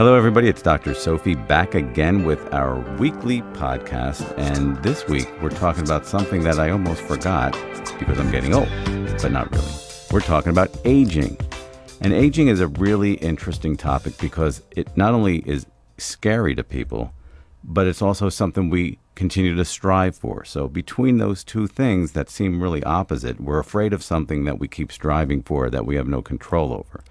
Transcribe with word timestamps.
Hello, 0.00 0.14
everybody. 0.14 0.48
It's 0.48 0.62
Dr. 0.62 0.94
Sophie 0.94 1.34
back 1.34 1.74
again 1.74 2.24
with 2.24 2.54
our 2.54 2.76
weekly 2.96 3.42
podcast. 3.52 4.32
And 4.38 4.82
this 4.82 5.06
week, 5.06 5.28
we're 5.42 5.50
talking 5.50 5.82
about 5.82 6.06
something 6.06 6.42
that 6.44 6.58
I 6.58 6.70
almost 6.70 7.02
forgot 7.02 7.52
because 7.98 8.18
I'm 8.18 8.30
getting 8.30 8.54
old, 8.54 8.70
but 9.20 9.30
not 9.30 9.52
really. 9.52 9.70
We're 10.10 10.20
talking 10.20 10.52
about 10.52 10.74
aging. 10.86 11.36
And 12.00 12.14
aging 12.14 12.48
is 12.48 12.60
a 12.60 12.68
really 12.68 13.16
interesting 13.16 13.76
topic 13.76 14.16
because 14.16 14.62
it 14.70 14.88
not 14.96 15.12
only 15.12 15.40
is 15.40 15.66
scary 15.98 16.54
to 16.54 16.64
people, 16.64 17.12
but 17.62 17.86
it's 17.86 18.00
also 18.00 18.30
something 18.30 18.70
we 18.70 18.98
continue 19.16 19.54
to 19.54 19.66
strive 19.66 20.16
for. 20.16 20.46
So, 20.46 20.66
between 20.66 21.18
those 21.18 21.44
two 21.44 21.66
things 21.66 22.12
that 22.12 22.30
seem 22.30 22.62
really 22.62 22.82
opposite, 22.84 23.38
we're 23.38 23.58
afraid 23.58 23.92
of 23.92 24.02
something 24.02 24.46
that 24.46 24.58
we 24.58 24.66
keep 24.66 24.92
striving 24.92 25.42
for 25.42 25.68
that 25.68 25.84
we 25.84 25.96
have 25.96 26.08
no 26.08 26.22
control 26.22 26.72
over. 26.72 27.04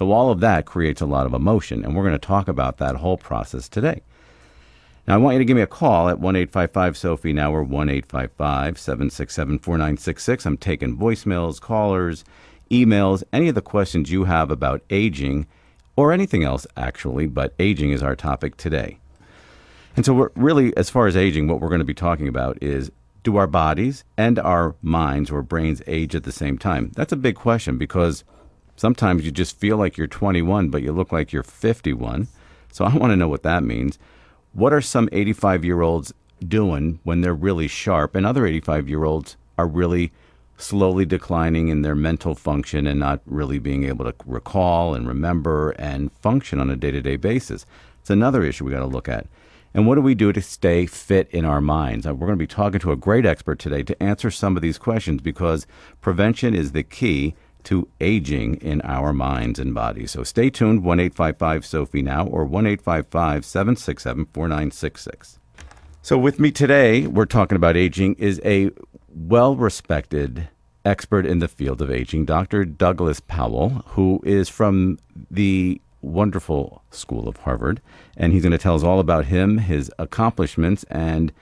So, 0.00 0.12
all 0.12 0.30
of 0.30 0.40
that 0.40 0.64
creates 0.64 1.02
a 1.02 1.06
lot 1.06 1.26
of 1.26 1.34
emotion, 1.34 1.84
and 1.84 1.94
we're 1.94 2.04
going 2.04 2.18
to 2.18 2.18
talk 2.18 2.48
about 2.48 2.78
that 2.78 2.96
whole 2.96 3.18
process 3.18 3.68
today. 3.68 4.00
Now, 5.06 5.14
I 5.14 5.18
want 5.18 5.34
you 5.34 5.40
to 5.40 5.44
give 5.44 5.56
me 5.56 5.62
a 5.62 5.66
call 5.66 6.08
at 6.08 6.18
1 6.18 6.36
855 6.36 6.96
Sophie 6.96 7.34
now 7.34 7.54
or 7.54 7.62
1 7.62 7.90
855 7.90 8.78
767 8.78 9.58
4966. 9.58 10.46
I'm 10.46 10.56
taking 10.56 10.96
voicemails, 10.96 11.60
callers, 11.60 12.24
emails, 12.70 13.22
any 13.30 13.50
of 13.50 13.54
the 13.54 13.60
questions 13.60 14.10
you 14.10 14.24
have 14.24 14.50
about 14.50 14.80
aging 14.88 15.46
or 15.96 16.12
anything 16.14 16.44
else, 16.44 16.66
actually, 16.78 17.26
but 17.26 17.52
aging 17.58 17.90
is 17.90 18.02
our 18.02 18.16
topic 18.16 18.56
today. 18.56 18.98
And 19.96 20.06
so, 20.06 20.14
we're 20.14 20.30
really, 20.34 20.74
as 20.78 20.88
far 20.88 21.08
as 21.08 21.16
aging, 21.16 21.46
what 21.46 21.60
we're 21.60 21.68
going 21.68 21.80
to 21.80 21.84
be 21.84 21.92
talking 21.92 22.26
about 22.26 22.56
is 22.62 22.90
do 23.22 23.36
our 23.36 23.46
bodies 23.46 24.04
and 24.16 24.38
our 24.38 24.74
minds 24.80 25.30
or 25.30 25.42
brains 25.42 25.82
age 25.86 26.14
at 26.14 26.24
the 26.24 26.32
same 26.32 26.56
time? 26.56 26.90
That's 26.96 27.12
a 27.12 27.16
big 27.16 27.34
question 27.34 27.76
because 27.76 28.24
sometimes 28.80 29.26
you 29.26 29.30
just 29.30 29.58
feel 29.58 29.76
like 29.76 29.98
you're 29.98 30.06
21, 30.06 30.70
but 30.70 30.82
you 30.82 30.90
look 30.90 31.12
like 31.12 31.32
you're 31.32 31.42
51. 31.42 32.28
So, 32.72 32.84
I 32.86 32.96
want 32.96 33.10
to 33.12 33.16
know 33.16 33.28
what 33.28 33.42
that 33.42 33.62
means. 33.62 33.98
What 34.52 34.72
are 34.72 34.80
some 34.80 35.08
85 35.12 35.64
year 35.64 35.82
olds 35.82 36.14
doing 36.46 36.98
when 37.04 37.20
they're 37.20 37.34
really 37.34 37.68
sharp, 37.68 38.14
and 38.14 38.24
other 38.24 38.46
85 38.46 38.88
year 38.88 39.04
olds 39.04 39.36
are 39.58 39.66
really 39.66 40.12
slowly 40.56 41.04
declining 41.04 41.68
in 41.68 41.82
their 41.82 41.94
mental 41.94 42.34
function 42.34 42.86
and 42.86 42.98
not 42.98 43.20
really 43.26 43.58
being 43.58 43.84
able 43.84 44.04
to 44.06 44.14
recall 44.24 44.94
and 44.94 45.06
remember 45.06 45.70
and 45.72 46.12
function 46.12 46.58
on 46.58 46.70
a 46.70 46.76
day 46.76 46.90
to 46.90 47.02
day 47.02 47.16
basis? 47.16 47.66
It's 48.00 48.10
another 48.10 48.42
issue 48.42 48.64
we 48.64 48.72
got 48.72 48.80
to 48.80 48.86
look 48.86 49.08
at. 49.08 49.26
And 49.74 49.86
what 49.86 49.94
do 49.94 50.00
we 50.00 50.14
do 50.14 50.32
to 50.32 50.42
stay 50.42 50.86
fit 50.86 51.28
in 51.30 51.44
our 51.44 51.60
minds? 51.60 52.06
Uh, 52.06 52.14
We're 52.14 52.26
going 52.26 52.38
to 52.38 52.42
be 52.42 52.46
talking 52.46 52.80
to 52.80 52.92
a 52.92 52.96
great 52.96 53.26
expert 53.26 53.58
today 53.58 53.82
to 53.84 54.02
answer 54.02 54.30
some 54.30 54.56
of 54.56 54.62
these 54.62 54.78
questions 54.78 55.20
because 55.20 55.66
prevention 56.00 56.54
is 56.54 56.72
the 56.72 56.82
key 56.82 57.34
to 57.64 57.88
aging 58.00 58.56
in 58.56 58.80
our 58.82 59.12
minds 59.12 59.58
and 59.58 59.74
bodies. 59.74 60.10
So 60.12 60.22
stay 60.22 60.50
tuned, 60.50 60.82
1 60.84 61.00
855 61.00 61.64
Sophie 61.64 62.02
now 62.02 62.26
or 62.26 62.44
1 62.44 62.66
855 62.66 63.44
767 63.44 64.26
4966. 64.26 65.38
So, 66.02 66.16
with 66.16 66.40
me 66.40 66.50
today, 66.50 67.06
we're 67.06 67.26
talking 67.26 67.56
about 67.56 67.76
aging, 67.76 68.14
is 68.14 68.40
a 68.42 68.70
well 69.14 69.54
respected 69.54 70.48
expert 70.84 71.26
in 71.26 71.40
the 71.40 71.48
field 71.48 71.82
of 71.82 71.90
aging, 71.90 72.24
Dr. 72.24 72.64
Douglas 72.64 73.20
Powell, 73.20 73.84
who 73.88 74.20
is 74.24 74.48
from 74.48 74.98
the 75.30 75.78
wonderful 76.00 76.82
School 76.90 77.28
of 77.28 77.36
Harvard. 77.38 77.82
And 78.16 78.32
he's 78.32 78.42
going 78.42 78.52
to 78.52 78.58
tell 78.58 78.74
us 78.74 78.82
all 78.82 78.98
about 78.98 79.26
him, 79.26 79.58
his 79.58 79.92
accomplishments, 79.98 80.84
and 80.84 81.32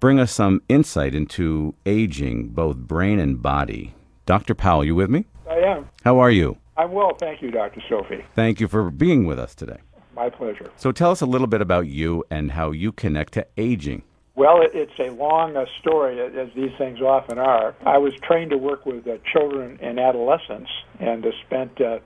bring 0.00 0.18
us 0.18 0.32
some 0.32 0.62
insight 0.68 1.14
into 1.14 1.74
aging, 1.86 2.48
both 2.48 2.76
brain 2.76 3.20
and 3.20 3.40
body. 3.40 3.94
Dr. 4.26 4.54
Powell, 4.54 4.84
you 4.84 4.96
with 4.96 5.10
me? 5.10 5.26
Am. 5.62 5.88
How 6.04 6.18
are 6.18 6.30
you? 6.30 6.58
I'm 6.76 6.92
well, 6.92 7.14
thank 7.14 7.42
you, 7.42 7.50
Dr. 7.50 7.82
Sophie. 7.88 8.24
Thank 8.34 8.60
you 8.60 8.68
for 8.68 8.90
being 8.90 9.26
with 9.26 9.38
us 9.38 9.54
today. 9.54 9.78
My 10.14 10.28
pleasure. 10.28 10.70
So, 10.76 10.92
tell 10.92 11.10
us 11.10 11.20
a 11.20 11.26
little 11.26 11.46
bit 11.46 11.60
about 11.60 11.86
you 11.86 12.24
and 12.30 12.52
how 12.52 12.70
you 12.70 12.92
connect 12.92 13.34
to 13.34 13.46
aging. 13.56 14.02
Well, 14.34 14.62
it, 14.62 14.70
it's 14.74 14.98
a 14.98 15.10
long 15.10 15.56
uh, 15.56 15.66
story, 15.80 16.20
as 16.20 16.48
these 16.54 16.72
things 16.78 17.00
often 17.00 17.38
are. 17.38 17.74
I 17.84 17.98
was 17.98 18.14
trained 18.22 18.50
to 18.50 18.58
work 18.58 18.86
with 18.86 19.06
uh, 19.06 19.18
children 19.30 19.78
and 19.82 20.00
adolescents, 20.00 20.70
and 21.00 21.24
uh, 21.24 21.30
spent 21.46 21.80
uh, 21.80 21.98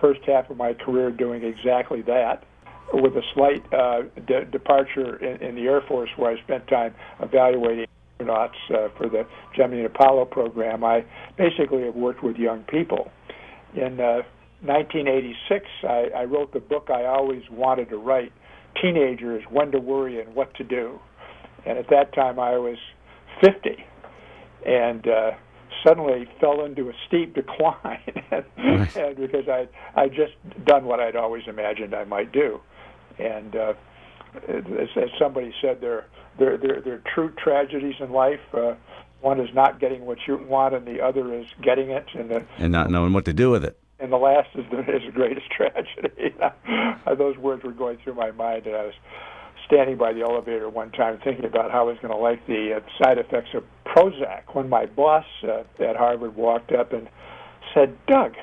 first 0.00 0.20
half 0.26 0.50
of 0.50 0.56
my 0.56 0.74
career 0.74 1.10
doing 1.10 1.44
exactly 1.44 2.02
that. 2.02 2.44
With 2.92 3.16
a 3.16 3.22
slight 3.34 3.62
uh, 3.72 4.02
de- 4.26 4.46
departure 4.46 5.16
in, 5.16 5.42
in 5.42 5.54
the 5.56 5.62
Air 5.62 5.82
Force, 5.82 6.10
where 6.16 6.32
I 6.32 6.40
spent 6.42 6.66
time 6.68 6.94
evaluating 7.20 7.86
astronauts 8.18 8.50
uh, 8.70 8.88
for 8.96 9.08
the 9.08 9.26
Gemini 9.56 9.82
and 9.82 9.86
Apollo 9.86 10.26
program, 10.26 10.84
I 10.84 11.04
basically 11.36 11.84
have 11.84 11.94
worked 11.94 12.22
with 12.22 12.36
young 12.36 12.62
people. 12.64 13.10
In 13.74 14.00
uh, 14.00 14.22
1986, 14.62 15.66
I, 15.84 16.08
I 16.16 16.24
wrote 16.24 16.52
the 16.52 16.60
book 16.60 16.88
I 16.90 17.04
always 17.04 17.42
wanted 17.50 17.90
to 17.90 17.96
write 17.96 18.32
Teenagers, 18.80 19.42
When 19.50 19.70
to 19.72 19.78
Worry 19.78 20.20
and 20.20 20.34
What 20.34 20.54
to 20.54 20.64
Do. 20.64 20.98
And 21.66 21.78
at 21.78 21.88
that 21.90 22.14
time, 22.14 22.38
I 22.38 22.56
was 22.56 22.78
50 23.42 23.84
and 24.66 25.06
uh, 25.06 25.30
suddenly 25.86 26.26
fell 26.40 26.64
into 26.64 26.88
a 26.88 26.92
steep 27.06 27.34
decline 27.34 28.00
and, 28.30 28.44
and 28.96 29.16
because 29.16 29.48
I 29.48 29.68
I 29.94 30.08
just 30.08 30.32
done 30.66 30.84
what 30.84 30.98
I'd 30.98 31.14
always 31.14 31.44
imagined 31.46 31.94
I 31.94 32.04
might 32.04 32.32
do. 32.32 32.60
And 33.18 33.54
uh, 33.54 33.72
as, 34.48 34.88
as 34.96 35.08
somebody 35.18 35.52
said, 35.60 35.80
there, 35.80 36.06
there, 36.38 36.56
there, 36.56 36.80
there 36.80 36.94
are 36.94 37.02
true 37.14 37.32
tragedies 37.42 37.96
in 38.00 38.12
life. 38.12 38.40
Uh, 38.52 38.74
one 39.20 39.40
is 39.40 39.48
not 39.54 39.80
getting 39.80 40.06
what 40.06 40.18
you 40.26 40.36
want, 40.36 40.74
and 40.74 40.86
the 40.86 41.00
other 41.00 41.34
is 41.34 41.46
getting 41.62 41.90
it. 41.90 42.06
And 42.14 42.30
the, 42.30 42.44
And 42.58 42.72
not 42.72 42.90
knowing 42.90 43.12
what 43.12 43.24
to 43.24 43.32
do 43.32 43.50
with 43.50 43.64
it. 43.64 43.78
and 43.98 44.12
the 44.12 44.16
last 44.16 44.48
is 44.54 44.64
the, 44.70 44.78
is 44.80 45.02
the 45.06 45.12
greatest 45.12 45.50
tragedy. 45.56 46.34
Those 47.18 47.36
words 47.36 47.64
were 47.64 47.72
going 47.72 47.98
through 48.04 48.14
my 48.14 48.30
mind, 48.30 48.66
and 48.66 48.76
I 48.76 48.84
was 48.84 48.94
standing 49.66 49.96
by 49.96 50.12
the 50.12 50.22
elevator 50.22 50.68
one 50.68 50.90
time 50.92 51.18
thinking 51.22 51.44
about 51.44 51.70
how 51.70 51.80
I 51.80 51.92
was 51.92 51.98
going 52.00 52.14
to 52.14 52.16
like 52.16 52.46
the 52.46 52.76
uh, 52.76 53.02
side 53.02 53.18
effects 53.18 53.50
of 53.54 53.64
Prozac 53.84 54.54
when 54.54 54.68
my 54.68 54.86
boss 54.86 55.26
uh, 55.42 55.64
at 55.82 55.96
Harvard 55.96 56.36
walked 56.36 56.72
up 56.72 56.92
and 56.92 57.08
said, 57.74 57.94
"Doug, 58.06 58.34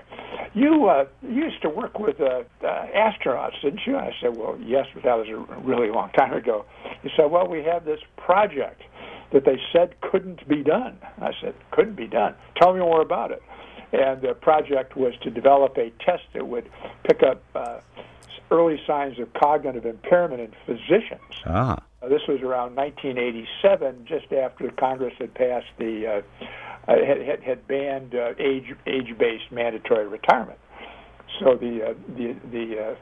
you 0.54 0.88
uh, 0.88 1.06
you 1.22 1.44
used 1.46 1.62
to 1.62 1.70
work 1.70 2.00
with 2.00 2.20
uh, 2.20 2.44
uh, 2.64 2.88
astronauts, 2.96 3.62
didn't 3.62 3.82
you?" 3.86 3.98
I 3.98 4.12
said, 4.22 4.36
"Well, 4.38 4.58
yes, 4.62 4.88
but 4.94 5.04
that 5.04 5.18
was 5.18 5.28
a 5.30 5.38
really 5.62 5.90
long 5.90 6.10
time 6.12 6.34
ago." 6.34 6.66
He 7.04 7.10
said, 7.16 7.26
"Well, 7.32 7.48
we 7.48 7.64
have 7.64 7.86
this 7.86 8.00
project 8.18 8.82
that 9.32 9.46
they 9.46 9.60
said 9.74 10.00
couldn't 10.02 10.48
be 10.48 10.64
done." 10.64 10.98
I 11.20 11.32
said, 11.42 11.56
"Couldn't 11.72 11.96
be 11.96 12.08
done? 12.08 12.36
Tell 12.62 12.74
me 12.74 12.80
more 12.80 13.02
about 13.02 13.32
it." 13.32 13.44
And 13.92 14.22
the 14.22 14.34
project 14.34 14.98
was 14.98 15.14
to 15.24 15.30
develop 15.30 15.78
a 15.78 15.92
test 16.04 16.24
that 16.34 16.48
would 16.48 16.70
pick 17.04 17.24
up 17.24 17.42
uh, 17.54 17.80
early 18.52 18.80
signs 18.86 19.20
of 19.20 19.32
cognitive 19.34 19.86
impairment 19.86 20.42
in 20.42 20.52
physicians. 20.66 21.22
Ah, 21.46 21.82
Uh, 22.02 22.10
this 22.10 22.22
was 22.28 22.42
around 22.42 22.76
1987, 22.76 24.06
just 24.06 24.32
after 24.32 24.70
Congress 24.72 25.14
had 25.18 25.34
passed 25.34 25.66
the 25.80 26.08
uh, 26.08 26.46
had, 26.88 27.22
had 27.22 27.44
had 27.44 27.68
banned 27.68 28.16
uh, 28.16 28.34
age 28.40 28.74
age-based 28.86 29.52
mandatory 29.52 30.08
retirement. 30.08 30.60
So 31.40 31.56
the 31.56 31.90
uh, 31.90 31.94
the 32.16 32.36
the, 32.52 32.80
uh, 32.80 32.96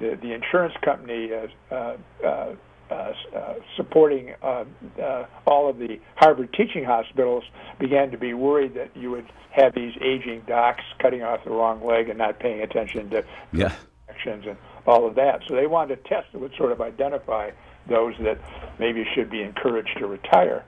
the 0.00 0.18
the 0.20 0.32
insurance 0.32 0.74
company 0.84 1.30
uh, 1.32 1.74
uh, 1.74 1.96
uh, 2.24 2.54
uh, 2.90 3.12
uh, 3.36 3.54
supporting 3.76 4.34
uh, 4.42 4.64
uh, 5.00 5.26
all 5.46 5.70
of 5.70 5.78
the 5.78 6.00
Harvard 6.16 6.52
teaching 6.52 6.84
hospitals 6.84 7.44
began 7.78 8.10
to 8.10 8.18
be 8.18 8.34
worried 8.34 8.74
that 8.74 8.90
you 8.96 9.10
would 9.12 9.26
have 9.52 9.74
these 9.74 9.92
aging 10.02 10.42
docs 10.48 10.82
cutting 11.00 11.22
off 11.22 11.44
the 11.44 11.50
wrong 11.50 11.84
leg 11.86 12.08
and 12.08 12.18
not 12.18 12.40
paying 12.40 12.62
attention 12.62 13.08
to 13.10 13.24
yeah. 13.52 13.72
actions 14.08 14.44
and 14.46 14.56
all 14.86 15.06
of 15.06 15.14
that. 15.14 15.40
So 15.46 15.54
they 15.54 15.68
wanted 15.68 16.00
a 16.00 16.08
test 16.08 16.32
that 16.32 16.40
would 16.40 16.54
sort 16.56 16.72
of 16.72 16.80
identify 16.80 17.50
those 17.88 18.14
that 18.22 18.38
maybe 18.78 19.04
should 19.14 19.30
be 19.30 19.42
encouraged 19.42 19.96
to 19.98 20.06
retire. 20.06 20.64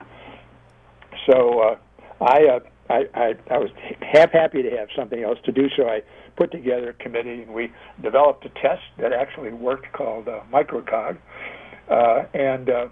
So 1.29 1.59
uh, 1.59 1.75
I, 2.21 2.45
uh, 2.47 2.59
I, 2.89 3.03
I, 3.13 3.33
I 3.49 3.57
was 3.57 3.69
half 4.01 4.31
happy 4.31 4.61
to 4.61 4.69
have 4.71 4.89
something 4.95 5.23
else 5.23 5.39
to 5.45 5.51
do. 5.51 5.67
So 5.75 5.87
I 5.87 6.01
put 6.35 6.51
together 6.51 6.89
a 6.89 6.93
committee 6.93 7.43
and 7.43 7.53
we 7.53 7.71
developed 8.01 8.45
a 8.45 8.49
test 8.49 8.83
that 8.99 9.13
actually 9.13 9.51
worked 9.53 9.91
called 9.93 10.27
uh, 10.27 10.41
Microcog. 10.51 11.17
Uh, 11.89 12.23
and 12.33 12.69
uh, 12.69 12.87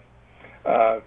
uh, 0.65 1.00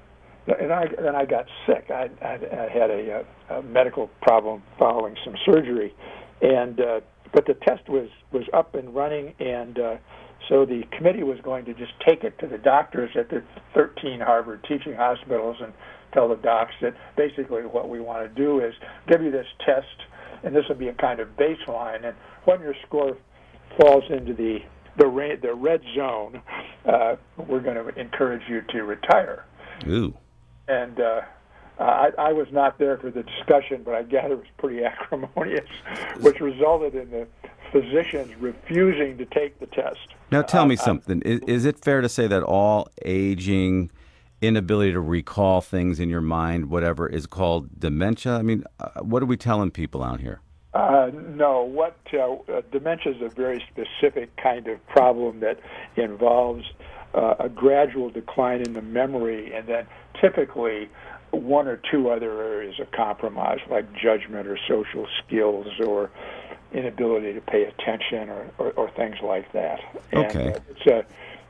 and 0.47 0.73
I, 0.73 0.87
then 1.01 1.15
I 1.17 1.25
got 1.25 1.47
sick. 1.67 1.87
I, 1.91 2.11
I, 2.23 2.35
I 2.35 2.69
had 2.69 2.91
a, 2.91 3.25
a, 3.51 3.59
a 3.59 3.63
medical 3.63 4.09
problem 4.21 4.63
following 4.79 5.17
some 5.25 5.35
surgery, 5.45 5.95
and 6.43 6.81
uh, 6.81 7.01
but 7.33 7.47
the 7.47 7.55
test 7.55 7.89
was 7.89 8.09
was 8.33 8.45
up 8.53 8.75
and 8.75 8.95
running, 8.95 9.35
and 9.39 9.79
uh, 9.79 9.97
so 10.49 10.67
the 10.67 10.83
committee 10.97 11.23
was 11.23 11.39
going 11.43 11.65
to 11.65 11.75
just 11.75 11.93
take 12.07 12.25
it 12.25 12.39
to 12.41 12.47
the 12.47 12.59
doctors 12.59 13.11
at 13.19 13.31
the 13.31 13.43
13 13.75 14.21
Harvard 14.21 14.65
teaching 14.69 14.95
hospitals 14.95 15.57
and 15.61 15.73
tell 16.15 16.29
the 16.29 16.37
docs 16.37 16.75
that 16.81 16.95
basically 17.17 17.63
what 17.63 17.89
we 17.89 18.01
want 18.01 18.23
to 18.23 18.43
do 18.43 18.61
is 18.61 18.73
give 19.09 19.23
you 19.23 19.31
this 19.31 19.47
test, 19.67 19.87
and 20.43 20.55
this 20.55 20.65
will 20.69 20.77
be 20.77 20.89
a 20.89 20.95
kind 20.95 21.21
of 21.21 21.29
baseline, 21.37 22.07
and 22.07 22.17
when 22.45 22.61
your 22.61 22.75
score 22.87 23.17
falls 23.79 24.05
into 24.11 24.33
the 24.33 24.59
the, 24.97 25.07
ra- 25.09 25.35
the 25.43 25.53
red 25.53 25.81
zone, 25.97 26.41
uh, 26.87 27.17
we're 27.49 27.59
going 27.59 27.75
to 27.75 28.01
encourage 28.01 28.43
you 28.49 28.63
to 28.69 28.85
retire 28.85 29.45
Ooh. 29.89 30.15
and 30.69 31.01
uh, 31.01 31.23
I, 31.79 32.11
I 32.17 32.33
was 32.33 32.47
not 32.53 32.79
there 32.79 32.99
for 32.99 33.11
the 33.11 33.23
discussion, 33.23 33.83
but 33.85 33.95
I 33.95 34.03
gather 34.03 34.35
it 34.35 34.39
was 34.39 34.47
pretty 34.59 34.85
acrimonious, 34.85 35.69
which 36.21 36.41
resulted 36.41 36.95
in 36.95 37.11
the 37.11 37.27
physicians 37.73 38.33
refusing 38.41 39.19
to 39.19 39.25
take 39.27 39.59
the 39.59 39.67
test. 39.67 39.99
Now, 40.31 40.43
tell 40.43 40.67
me 40.67 40.77
uh, 40.77 40.83
something. 40.83 41.21
Is, 41.23 41.41
is 41.41 41.65
it 41.65 41.79
fair 41.79 42.01
to 42.01 42.09
say 42.09 42.27
that 42.29 42.43
all 42.43 42.89
aging, 43.05 43.91
inability 44.47 44.93
to 44.93 45.01
recall 45.01 45.61
things 45.61 46.01
in 46.01 46.09
your 46.09 46.21
mind, 46.21 46.71
whatever, 46.71 47.09
is 47.09 47.27
called 47.27 47.79
dementia? 47.79 48.33
I 48.33 48.43
mean, 48.43 48.65
uh, 48.81 49.01
what 49.01 49.23
are 49.23 49.27
we 49.27 49.37
telling 49.37 49.71
people 49.71 50.03
out 50.03 50.21
here? 50.21 50.41
Uh, 50.75 51.11
no, 51.15 51.63
what 51.63 51.97
uh, 52.13 52.33
uh, 52.53 52.63
dementia 52.73 53.13
is 53.13 53.23
a 53.23 53.29
very 53.29 53.65
specific 53.71 54.37
kind 54.37 54.67
of 54.67 54.85
problem 54.89 55.41
that 55.41 55.61
involves 55.97 56.65
uh, 57.15 57.35
a 57.39 57.49
gradual 57.49 58.11
decline 58.11 58.61
in 58.61 58.73
the 58.73 58.83
memory, 58.83 59.55
and 59.55 59.69
then 59.69 59.87
typically 60.21 60.89
one 61.31 61.69
or 61.69 61.81
two 61.91 62.11
other 62.11 62.43
areas 62.43 62.79
of 62.81 62.91
compromise, 62.91 63.61
like 63.71 63.87
judgment 63.93 64.47
or 64.49 64.59
social 64.69 65.07
skills 65.25 65.67
or 65.87 66.11
inability 66.73 67.33
to 67.33 67.41
pay 67.41 67.65
attention 67.65 68.29
or, 68.29 68.51
or, 68.59 68.71
or 68.73 68.91
things 68.91 69.17
like 69.23 69.53
that. 69.53 69.81
And, 70.11 70.25
okay. 70.25 70.55
Uh, 70.55 70.59
it's 70.71 70.87
a 70.87 71.05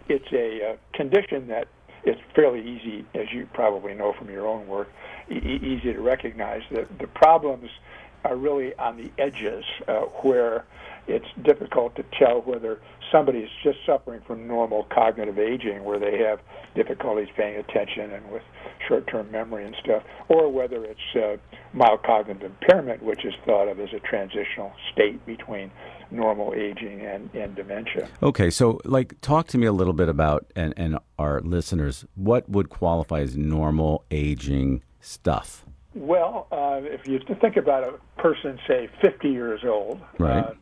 it's 0.06 0.32
a 0.32 0.72
uh, 0.72 0.76
condition 0.92 1.46
that 1.48 1.68
it's 2.04 2.20
fairly 2.34 2.60
easy, 2.60 3.04
as 3.14 3.26
you 3.32 3.48
probably 3.52 3.94
know 3.94 4.12
from 4.12 4.30
your 4.30 4.46
own 4.46 4.66
work, 4.66 4.90
e- 5.30 5.34
easy 5.36 5.92
to 5.92 6.00
recognize 6.00 6.62
that 6.70 6.98
the 6.98 7.06
problems 7.06 7.70
are 8.24 8.36
really 8.36 8.74
on 8.76 8.96
the 8.96 9.10
edges 9.22 9.64
uh, 9.86 10.00
where 10.22 10.64
it's 11.06 11.26
difficult 11.42 11.94
to 11.96 12.04
tell 12.18 12.40
whether 12.40 12.80
somebody 13.12 13.40
is 13.40 13.50
just 13.62 13.78
suffering 13.84 14.22
from 14.26 14.46
normal 14.46 14.84
cognitive 14.84 15.38
aging, 15.38 15.84
where 15.84 15.98
they 15.98 16.18
have 16.18 16.40
difficulties 16.74 17.28
paying 17.36 17.58
attention 17.58 18.10
and 18.12 18.30
with 18.30 18.42
short-term 18.88 19.30
memory 19.30 19.66
and 19.66 19.76
stuff, 19.82 20.02
or 20.28 20.50
whether 20.50 20.84
it's 20.84 21.00
uh, 21.14 21.36
mild 21.74 22.02
cognitive 22.02 22.42
impairment, 22.42 23.02
which 23.02 23.24
is 23.24 23.34
thought 23.44 23.68
of 23.68 23.78
as 23.80 23.92
a 23.92 24.00
transitional 24.00 24.72
state 24.92 25.24
between 25.26 25.70
normal 26.14 26.54
aging 26.54 27.00
and, 27.00 27.28
and 27.34 27.54
dementia. 27.54 28.08
Okay, 28.22 28.50
so 28.50 28.80
like 28.84 29.20
talk 29.20 29.46
to 29.48 29.58
me 29.58 29.66
a 29.66 29.72
little 29.72 29.92
bit 29.92 30.08
about 30.08 30.46
and, 30.56 30.74
and 30.76 30.98
our 31.18 31.40
listeners, 31.40 32.04
what 32.14 32.48
would 32.48 32.70
qualify 32.70 33.20
as 33.20 33.36
normal 33.36 34.04
aging 34.10 34.82
stuff? 35.00 35.64
Well, 35.94 36.48
uh, 36.50 36.80
if 36.82 37.06
you 37.06 37.20
think 37.40 37.56
about 37.56 37.84
a 37.84 38.20
person, 38.20 38.58
say, 38.66 38.88
50 39.00 39.28
years 39.28 39.60
old, 39.64 40.00
right. 40.18 40.44
Uh, 40.44 40.52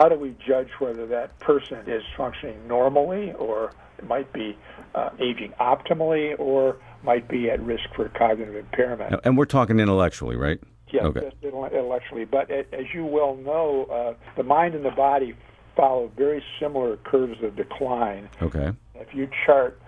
how 0.00 0.08
do 0.08 0.16
we 0.16 0.34
judge 0.46 0.68
whether 0.78 1.06
that 1.08 1.38
person 1.40 1.78
is 1.86 2.02
functioning 2.16 2.66
normally 2.66 3.32
or 3.32 3.74
might 4.02 4.32
be 4.32 4.56
uh, 4.94 5.10
aging 5.18 5.52
optimally 5.60 6.34
or 6.38 6.78
might 7.02 7.28
be 7.28 7.50
at 7.50 7.60
risk 7.60 7.84
for 7.94 8.08
cognitive 8.08 8.56
impairment? 8.56 9.20
And 9.24 9.36
we're 9.36 9.44
talking 9.44 9.78
intellectually, 9.78 10.36
right? 10.36 10.58
Yes, 10.92 11.04
okay. 11.04 11.30
intellectually. 11.42 12.24
But 12.24 12.50
as 12.50 12.86
you 12.92 13.04
well 13.04 13.36
know, 13.36 13.84
uh, 13.84 14.14
the 14.36 14.42
mind 14.42 14.74
and 14.74 14.84
the 14.84 14.90
body 14.90 15.34
follow 15.76 16.10
very 16.16 16.42
similar 16.60 16.96
curves 16.98 17.36
of 17.42 17.56
decline. 17.56 18.28
Okay. 18.42 18.70
If 18.94 19.08
you 19.14 19.28
chart, 19.46 19.80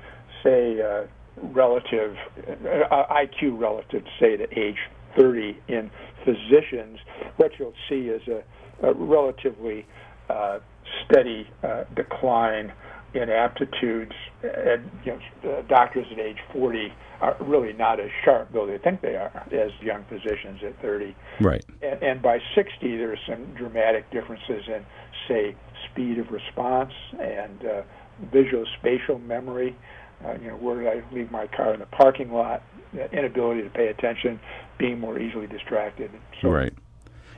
say, 0.42 0.80
uh, 0.80 1.06
relative 1.52 2.16
uh, 2.90 3.04
IQ 3.10 3.58
relative, 3.58 4.02
say, 4.20 4.36
to 4.36 4.58
age 4.58 4.76
30 5.18 5.58
in 5.68 5.90
physicians, 6.24 6.98
what 7.36 7.52
you'll 7.58 7.74
see 7.88 8.08
is 8.08 8.22
a, 8.28 8.86
a 8.86 8.94
relatively 8.94 9.86
uh, 10.28 10.58
steady 11.04 11.48
uh, 11.62 11.84
decline 11.94 12.72
in 13.14 13.30
aptitudes. 13.30 14.12
And 14.42 14.90
you 15.04 15.18
know, 15.44 15.50
uh, 15.50 15.62
doctors 15.62 16.06
at 16.10 16.18
age 16.18 16.38
40 16.52 16.92
are 17.20 17.36
really 17.40 17.72
not 17.72 18.00
as 18.00 18.10
sharp, 18.24 18.52
though 18.52 18.66
they 18.66 18.78
think 18.78 19.00
they 19.00 19.14
are, 19.14 19.46
as 19.52 19.70
young 19.80 20.04
physicians 20.08 20.60
at 20.64 20.80
30. 20.82 21.14
Right. 21.40 21.64
And, 21.80 22.02
and 22.02 22.22
by 22.22 22.40
60, 22.54 22.96
there's 22.96 23.20
some 23.28 23.54
dramatic 23.54 24.10
differences 24.10 24.64
in, 24.66 24.84
say, 25.28 25.54
speed 25.90 26.18
of 26.18 26.30
response 26.30 26.92
and 27.20 27.64
uh, 27.64 27.82
visual 28.32 28.64
spatial 28.78 29.18
memory. 29.18 29.76
Uh, 30.24 30.34
you 30.34 30.48
know, 30.48 30.56
where 30.56 30.82
did 30.82 30.88
I 30.88 31.14
leave 31.14 31.30
my 31.30 31.46
car 31.46 31.74
in 31.74 31.80
the 31.80 31.86
parking 31.86 32.32
lot? 32.32 32.62
Inability 33.12 33.62
to 33.62 33.70
pay 33.70 33.88
attention, 33.88 34.38
being 34.78 35.00
more 35.00 35.18
easily 35.18 35.46
distracted. 35.46 36.10
So, 36.40 36.50
right. 36.50 36.72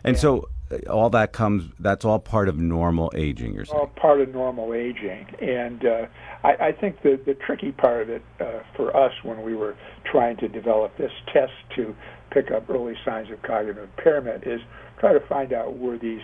And, 0.02 0.14
and 0.14 0.18
so 0.18 0.48
all 0.88 1.10
that 1.10 1.32
comes 1.32 1.64
that's 1.78 2.04
all 2.04 2.18
part 2.18 2.48
of 2.48 2.58
normal 2.58 3.12
aging 3.14 3.54
you're 3.54 3.64
saying? 3.64 3.78
All 3.78 3.86
part 3.88 4.20
of 4.20 4.32
normal 4.32 4.74
aging. 4.74 5.26
And 5.40 5.84
uh, 5.84 6.06
I, 6.42 6.68
I 6.68 6.72
think 6.72 7.02
the 7.02 7.20
the 7.24 7.34
tricky 7.34 7.72
part 7.72 8.02
of 8.02 8.10
it 8.10 8.22
uh, 8.40 8.60
for 8.76 8.96
us 8.96 9.12
when 9.22 9.42
we 9.42 9.54
were 9.54 9.76
trying 10.10 10.36
to 10.38 10.48
develop 10.48 10.96
this 10.96 11.12
test 11.32 11.52
to 11.76 11.94
pick 12.30 12.50
up 12.50 12.68
early 12.68 12.94
signs 13.04 13.30
of 13.30 13.42
cognitive 13.42 13.82
impairment 13.82 14.44
is 14.44 14.60
try 14.98 15.12
to 15.12 15.20
find 15.28 15.52
out 15.52 15.76
where 15.76 15.98
these 15.98 16.22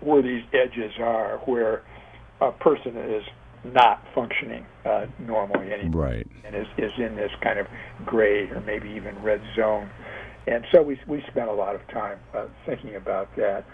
where 0.00 0.22
these 0.22 0.42
edges 0.52 0.92
are 1.00 1.38
where 1.46 1.82
a 2.40 2.52
person 2.52 2.96
is 2.96 3.24
not 3.64 4.02
functioning 4.14 4.64
uh, 4.84 5.06
normally 5.18 5.72
anymore. 5.72 6.02
Right. 6.02 6.26
and 6.44 6.54
is, 6.54 6.66
is 6.78 6.92
in 6.98 7.16
this 7.16 7.30
kind 7.42 7.58
of 7.58 7.66
gray 8.04 8.48
or 8.50 8.60
maybe 8.60 8.88
even 8.90 9.20
red 9.22 9.40
zone 9.56 9.90
and 10.46 10.64
so 10.72 10.82
we 10.82 10.98
we 11.06 11.22
spent 11.30 11.48
a 11.48 11.52
lot 11.52 11.74
of 11.74 11.86
time 11.88 12.18
uh, 12.34 12.46
thinking 12.64 12.96
about 12.96 13.34
that. 13.36 13.64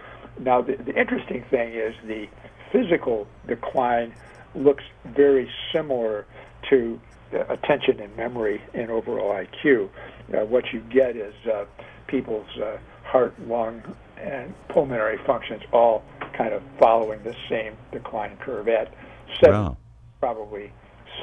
Now, 0.40 0.62
the, 0.62 0.76
the 0.76 0.98
interesting 0.98 1.44
thing 1.50 1.74
is 1.74 1.94
the 2.06 2.26
physical 2.72 3.26
decline 3.46 4.14
looks 4.54 4.84
very 5.04 5.50
similar 5.72 6.26
to 6.70 7.00
attention 7.48 8.00
and 8.00 8.14
memory 8.16 8.60
and 8.74 8.90
overall 8.90 9.32
IQ. 9.32 9.88
Uh, 10.32 10.44
what 10.46 10.72
you 10.72 10.80
get 10.80 11.16
is 11.16 11.34
uh, 11.46 11.64
people's 12.06 12.48
uh, 12.62 12.78
heart, 13.04 13.34
lung, 13.46 13.82
and 14.18 14.54
pulmonary 14.68 15.18
functions 15.26 15.62
all 15.72 16.02
kind 16.36 16.52
of 16.54 16.62
following 16.78 17.22
the 17.24 17.34
same 17.48 17.76
decline 17.90 18.36
curve 18.38 18.68
at 18.68 18.94
seven, 19.42 19.60
wow. 19.60 19.76
probably 20.20 20.72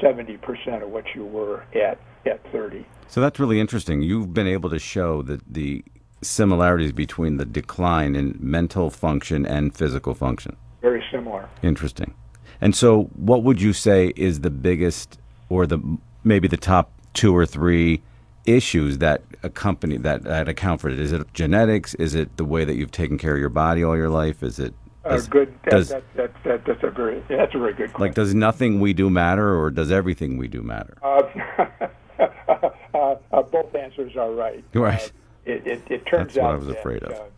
70% 0.02 0.82
of 0.82 0.90
what 0.90 1.04
you 1.14 1.24
were 1.24 1.64
at 1.74 1.98
at 2.26 2.40
30. 2.52 2.84
So 3.08 3.20
that's 3.20 3.38
really 3.38 3.60
interesting. 3.60 4.02
You've 4.02 4.32
been 4.32 4.46
able 4.46 4.70
to 4.70 4.78
show 4.78 5.22
that 5.22 5.40
the 5.52 5.84
similarities 6.22 6.92
between 6.92 7.38
the 7.38 7.44
decline 7.44 8.14
in 8.14 8.36
mental 8.38 8.90
function 8.90 9.46
and 9.46 9.74
physical 9.74 10.14
function. 10.14 10.56
Very 10.80 11.02
similar. 11.10 11.48
Interesting. 11.62 12.14
And 12.60 12.76
so, 12.76 13.04
what 13.16 13.42
would 13.42 13.60
you 13.60 13.72
say 13.72 14.12
is 14.16 14.40
the 14.40 14.50
biggest, 14.50 15.18
or 15.48 15.66
the 15.66 15.80
maybe 16.24 16.46
the 16.46 16.58
top 16.58 16.92
two 17.14 17.34
or 17.34 17.46
three 17.46 18.02
issues 18.46 18.98
that 18.98 19.22
accompany 19.42 19.96
that, 19.98 20.24
that 20.24 20.48
account 20.48 20.82
for 20.82 20.90
it? 20.90 20.98
Is 20.98 21.12
it 21.12 21.32
genetics? 21.32 21.94
Is 21.94 22.14
it 22.14 22.36
the 22.36 22.44
way 22.44 22.64
that 22.64 22.74
you've 22.74 22.90
taken 22.90 23.16
care 23.16 23.34
of 23.34 23.40
your 23.40 23.48
body 23.48 23.82
all 23.82 23.96
your 23.96 24.10
life? 24.10 24.42
Is 24.42 24.58
it 24.58 24.74
uh, 25.04 25.18
good. 25.30 25.54
That, 25.64 25.70
does, 25.70 25.88
that, 25.88 26.04
that, 26.14 26.44
that, 26.44 26.64
that's 26.66 26.82
a 26.82 26.90
very 26.90 27.22
that's 27.28 27.54
a 27.54 27.58
very 27.58 27.72
good 27.72 27.92
question. 27.92 28.00
Like, 28.00 28.14
does 28.14 28.34
nothing 28.34 28.80
we 28.80 28.92
do 28.92 29.08
matter, 29.08 29.58
or 29.58 29.70
does 29.70 29.90
everything 29.90 30.36
we 30.36 30.46
do 30.46 30.62
matter? 30.62 30.98
Uh, 31.02 31.22
uh, 32.20 32.70
uh, 33.32 33.42
both 33.42 33.74
answers 33.74 34.16
are 34.16 34.32
right. 34.32 34.64
Right. 34.74 35.00
Uh, 35.00 35.08
it, 35.46 35.66
it, 35.66 35.82
it, 35.90 36.06
turns 36.06 36.34
That's 36.34 36.38
out 36.38 36.44
what 36.44 36.52
I 36.52 36.56
was 36.56 36.68
afraid 36.68 37.00
that, 37.00 37.12
of. 37.12 37.32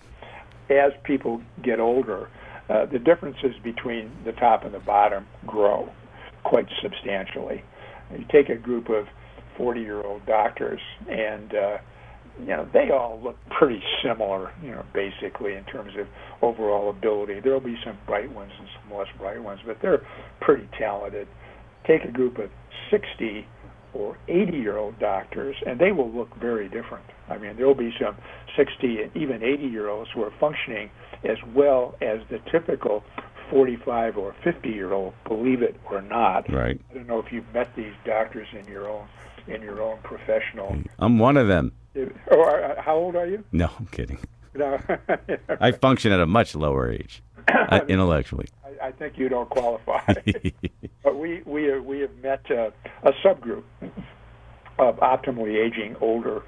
Uh, 0.70 0.74
as 0.74 0.92
people 1.04 1.40
get 1.62 1.80
older, 1.80 2.28
uh, 2.68 2.86
the 2.86 2.98
differences 2.98 3.54
between 3.62 4.10
the 4.24 4.32
top 4.32 4.64
and 4.64 4.74
the 4.74 4.80
bottom 4.80 5.26
grow 5.46 5.88
quite 6.44 6.66
substantially. 6.82 7.62
You 8.12 8.24
take 8.30 8.48
a 8.48 8.56
group 8.56 8.88
of 8.88 9.06
40-year-old 9.58 10.26
doctors, 10.26 10.80
and 11.08 11.54
uh, 11.54 11.78
you 12.40 12.46
know 12.46 12.68
they 12.72 12.90
all 12.90 13.20
look 13.22 13.36
pretty 13.50 13.82
similar. 14.02 14.52
You 14.62 14.72
know, 14.72 14.84
basically 14.92 15.54
in 15.54 15.64
terms 15.64 15.92
of 15.98 16.06
overall 16.42 16.90
ability. 16.90 17.40
There 17.40 17.52
will 17.52 17.60
be 17.60 17.78
some 17.84 17.96
bright 18.06 18.30
ones 18.32 18.52
and 18.58 18.68
some 18.80 18.98
less 18.98 19.08
bright 19.18 19.42
ones, 19.42 19.60
but 19.64 19.80
they're 19.80 20.04
pretty 20.40 20.68
talented. 20.76 21.28
Take 21.86 22.04
a 22.04 22.10
group 22.10 22.38
of 22.38 22.50
60 22.90 23.46
or 23.94 24.16
80 24.28 24.56
year 24.56 24.76
old 24.76 24.98
doctors, 24.98 25.56
and 25.66 25.78
they 25.78 25.92
will 25.92 26.10
look 26.10 26.34
very 26.36 26.68
different. 26.68 27.04
I 27.28 27.38
mean, 27.38 27.56
there 27.56 27.66
will 27.66 27.74
be 27.74 27.94
some 28.00 28.16
60 28.56 29.02
and 29.02 29.16
even 29.16 29.42
80 29.42 29.64
year 29.66 29.88
olds 29.88 30.10
who 30.14 30.22
are 30.22 30.32
functioning 30.38 30.90
as 31.24 31.38
well 31.54 31.94
as 32.00 32.20
the 32.30 32.38
typical 32.50 33.04
45 33.50 34.16
or 34.16 34.34
50 34.42 34.68
year 34.70 34.92
old, 34.92 35.14
believe 35.26 35.62
it 35.62 35.76
or 35.90 36.02
not. 36.02 36.50
Right. 36.52 36.80
I 36.90 36.94
don't 36.94 37.06
know 37.06 37.18
if 37.18 37.30
you've 37.30 37.52
met 37.52 37.74
these 37.76 37.92
doctors 38.04 38.48
in 38.58 38.66
your 38.66 38.88
own 38.88 39.06
in 39.48 39.60
your 39.60 39.82
own 39.82 39.98
professional. 40.04 40.76
I'm 40.98 41.18
one 41.18 41.36
of 41.36 41.48
them. 41.48 41.72
Oh, 42.30 42.42
uh, 42.42 42.80
how 42.80 42.96
old 42.96 43.16
are 43.16 43.26
you? 43.26 43.44
No, 43.52 43.68
I'm 43.78 43.86
kidding. 43.86 44.18
No. 44.54 44.78
I 45.60 45.72
function 45.72 46.12
at 46.12 46.20
a 46.20 46.26
much 46.26 46.54
lower 46.54 46.90
age, 46.90 47.22
uh, 47.48 47.80
intellectually. 47.88 48.46
I, 48.82 48.88
I, 48.88 48.92
think 48.92 49.18
you 49.18 49.28
don't 49.28 49.48
qualify. 49.48 50.00
but 51.02 51.18
we 51.18 51.42
we 51.44 51.64
have, 51.64 51.84
we 51.84 52.00
have 52.00 52.16
met 52.22 52.50
uh, 52.50 52.70
a 53.02 53.12
subgroup 53.24 53.64
of 54.78 54.96
optimally 54.96 55.56
aging 55.64 55.96
older 56.00 56.42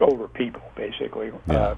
older 0.00 0.28
people, 0.28 0.62
basically, 0.76 1.30
yeah. 1.48 1.76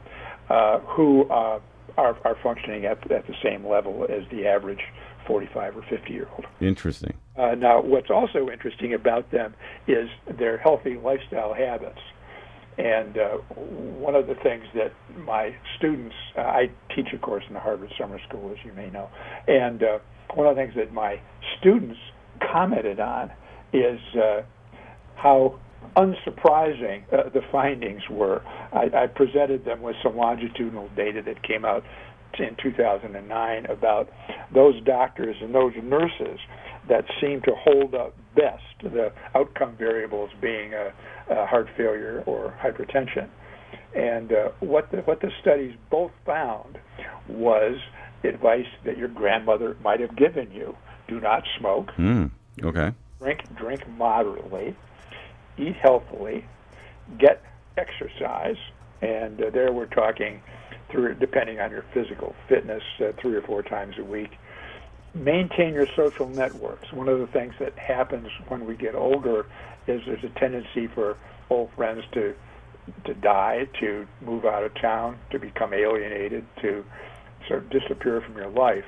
uh, 0.49 0.53
uh, 0.53 0.81
who 0.81 1.29
uh, 1.31 1.61
are 1.97 2.17
are 2.25 2.37
functioning 2.43 2.87
at 2.87 3.11
at 3.11 3.27
the 3.27 3.35
same 3.43 3.67
level 3.67 4.07
as 4.09 4.23
the 4.31 4.47
average 4.47 4.81
45 5.27 5.77
or 5.77 5.83
50 5.83 6.13
year 6.13 6.29
old. 6.33 6.47
Interesting. 6.61 7.15
Uh, 7.37 7.55
now, 7.55 7.81
what's 7.83 8.11
also 8.11 8.49
interesting 8.49 8.95
about 8.95 9.31
them 9.31 9.55
is 9.87 10.09
their 10.39 10.57
healthy 10.59 10.97
lifestyle 10.97 11.55
habits. 11.55 12.01
And 12.79 13.19
uh, 13.19 13.39
one 13.59 14.15
of 14.15 14.29
the 14.29 14.37
things 14.37 14.65
that 14.75 14.93
my 15.25 15.55
students, 15.77 16.15
uh, 16.37 16.43
I 16.43 16.71
teach 16.95 17.09
a 17.13 17.19
course 17.19 17.43
in 17.49 17.55
the 17.55 17.61
Harvard 17.61 17.93
Summer 17.99 18.21
School, 18.29 18.53
as 18.53 18.65
you 18.65 18.73
may 18.73 18.89
know, 18.89 19.09
and 19.49 19.83
uh, 19.83 19.99
one 20.35 20.47
of 20.47 20.55
the 20.55 20.63
things 20.63 20.75
that 20.77 20.93
my 20.93 21.21
students 21.59 21.99
commented 22.53 23.01
on 23.01 23.33
is 23.73 23.99
uh, 24.15 24.43
how 25.17 25.59
unsurprising 25.97 27.03
uh, 27.13 27.29
the 27.31 27.41
findings 27.51 28.03
were. 28.11 28.43
I, 28.73 28.91
I 28.95 29.07
presented 29.07 29.65
them 29.65 29.83
with 29.83 29.97
some 30.03 30.17
longitudinal 30.17 30.89
data 30.97 31.23
that 31.23 31.43
came 31.43 31.65
out 31.65 31.85
in 32.39 32.57
2009 32.63 33.67
about 33.67 34.09
those 34.53 34.81
doctors 34.85 35.37
and 35.41 35.55
those 35.55 35.73
nurses 35.83 36.39
that 36.89 37.05
seem 37.21 37.41
to 37.43 37.53
hold 37.55 37.95
up 37.95 38.15
best 38.35 38.63
the 38.83 39.13
outcome 39.35 39.77
variables 39.77 40.31
being 40.41 40.73
uh, 40.75 40.91
uh, 41.31 41.47
heart 41.47 41.69
failure 41.77 42.23
or 42.27 42.57
hypertension. 42.63 43.29
And 43.95 44.33
uh, 44.33 44.51
what 44.61 44.91
the 44.91 44.99
what 44.99 45.21
the 45.21 45.31
studies 45.41 45.75
both 45.91 46.13
found 46.25 46.79
was 47.29 47.77
advice 48.25 48.67
that 48.85 48.97
your 48.97 49.09
grandmother 49.09 49.77
might 49.83 50.01
have 50.01 50.17
given 50.17 50.51
you: 50.53 50.77
do 51.09 51.21
not 51.21 51.43
smoke. 51.59 51.91
Mm, 51.99 52.31
okay. 52.63 52.93
Drink 53.19 53.41
drink 53.57 53.89
moderately. 53.89 54.77
Eat 55.59 55.77
healthily. 55.83 56.45
Get 57.19 57.43
exercise. 57.77 58.57
And 59.01 59.41
uh, 59.41 59.51
there 59.51 59.73
we're 59.73 59.87
talking 59.87 60.41
through, 60.91 61.15
depending 61.15 61.61
on 61.61 61.71
your 61.71 61.85
physical 61.93 62.35
fitness, 62.49 62.83
uh, 63.01 63.13
three 63.21 63.35
or 63.35 63.43
four 63.43 63.63
times 63.63 63.97
a 63.99 64.05
week. 64.05 64.33
Maintain 65.15 65.75
your 65.75 65.87
social 65.97 66.29
networks. 66.29 66.93
One 66.93 67.09
of 67.09 67.19
the 67.19 67.27
things 67.27 67.55
that 67.61 67.77
happens 67.79 68.29
when 68.49 68.67
we 68.67 68.77
get 68.77 68.95
older 68.95 69.47
is 69.87 70.03
there's 70.07 70.25
a 70.25 70.39
tendency 70.39 70.87
for 70.87 71.17
old 71.51 71.71
friends 71.73 72.05
to 72.13 72.35
to 73.05 73.15
die, 73.15 73.69
to 73.81 74.07
move 74.23 74.47
out 74.47 74.65
of 74.65 74.75
town, 74.75 75.19
to 75.31 75.39
become 75.39 75.75
alienated, 75.75 76.47
to 76.63 76.85
sort 77.47 77.63
of 77.65 77.71
disappear 77.71 78.21
from 78.21 78.37
your 78.37 78.49
life. 78.49 78.85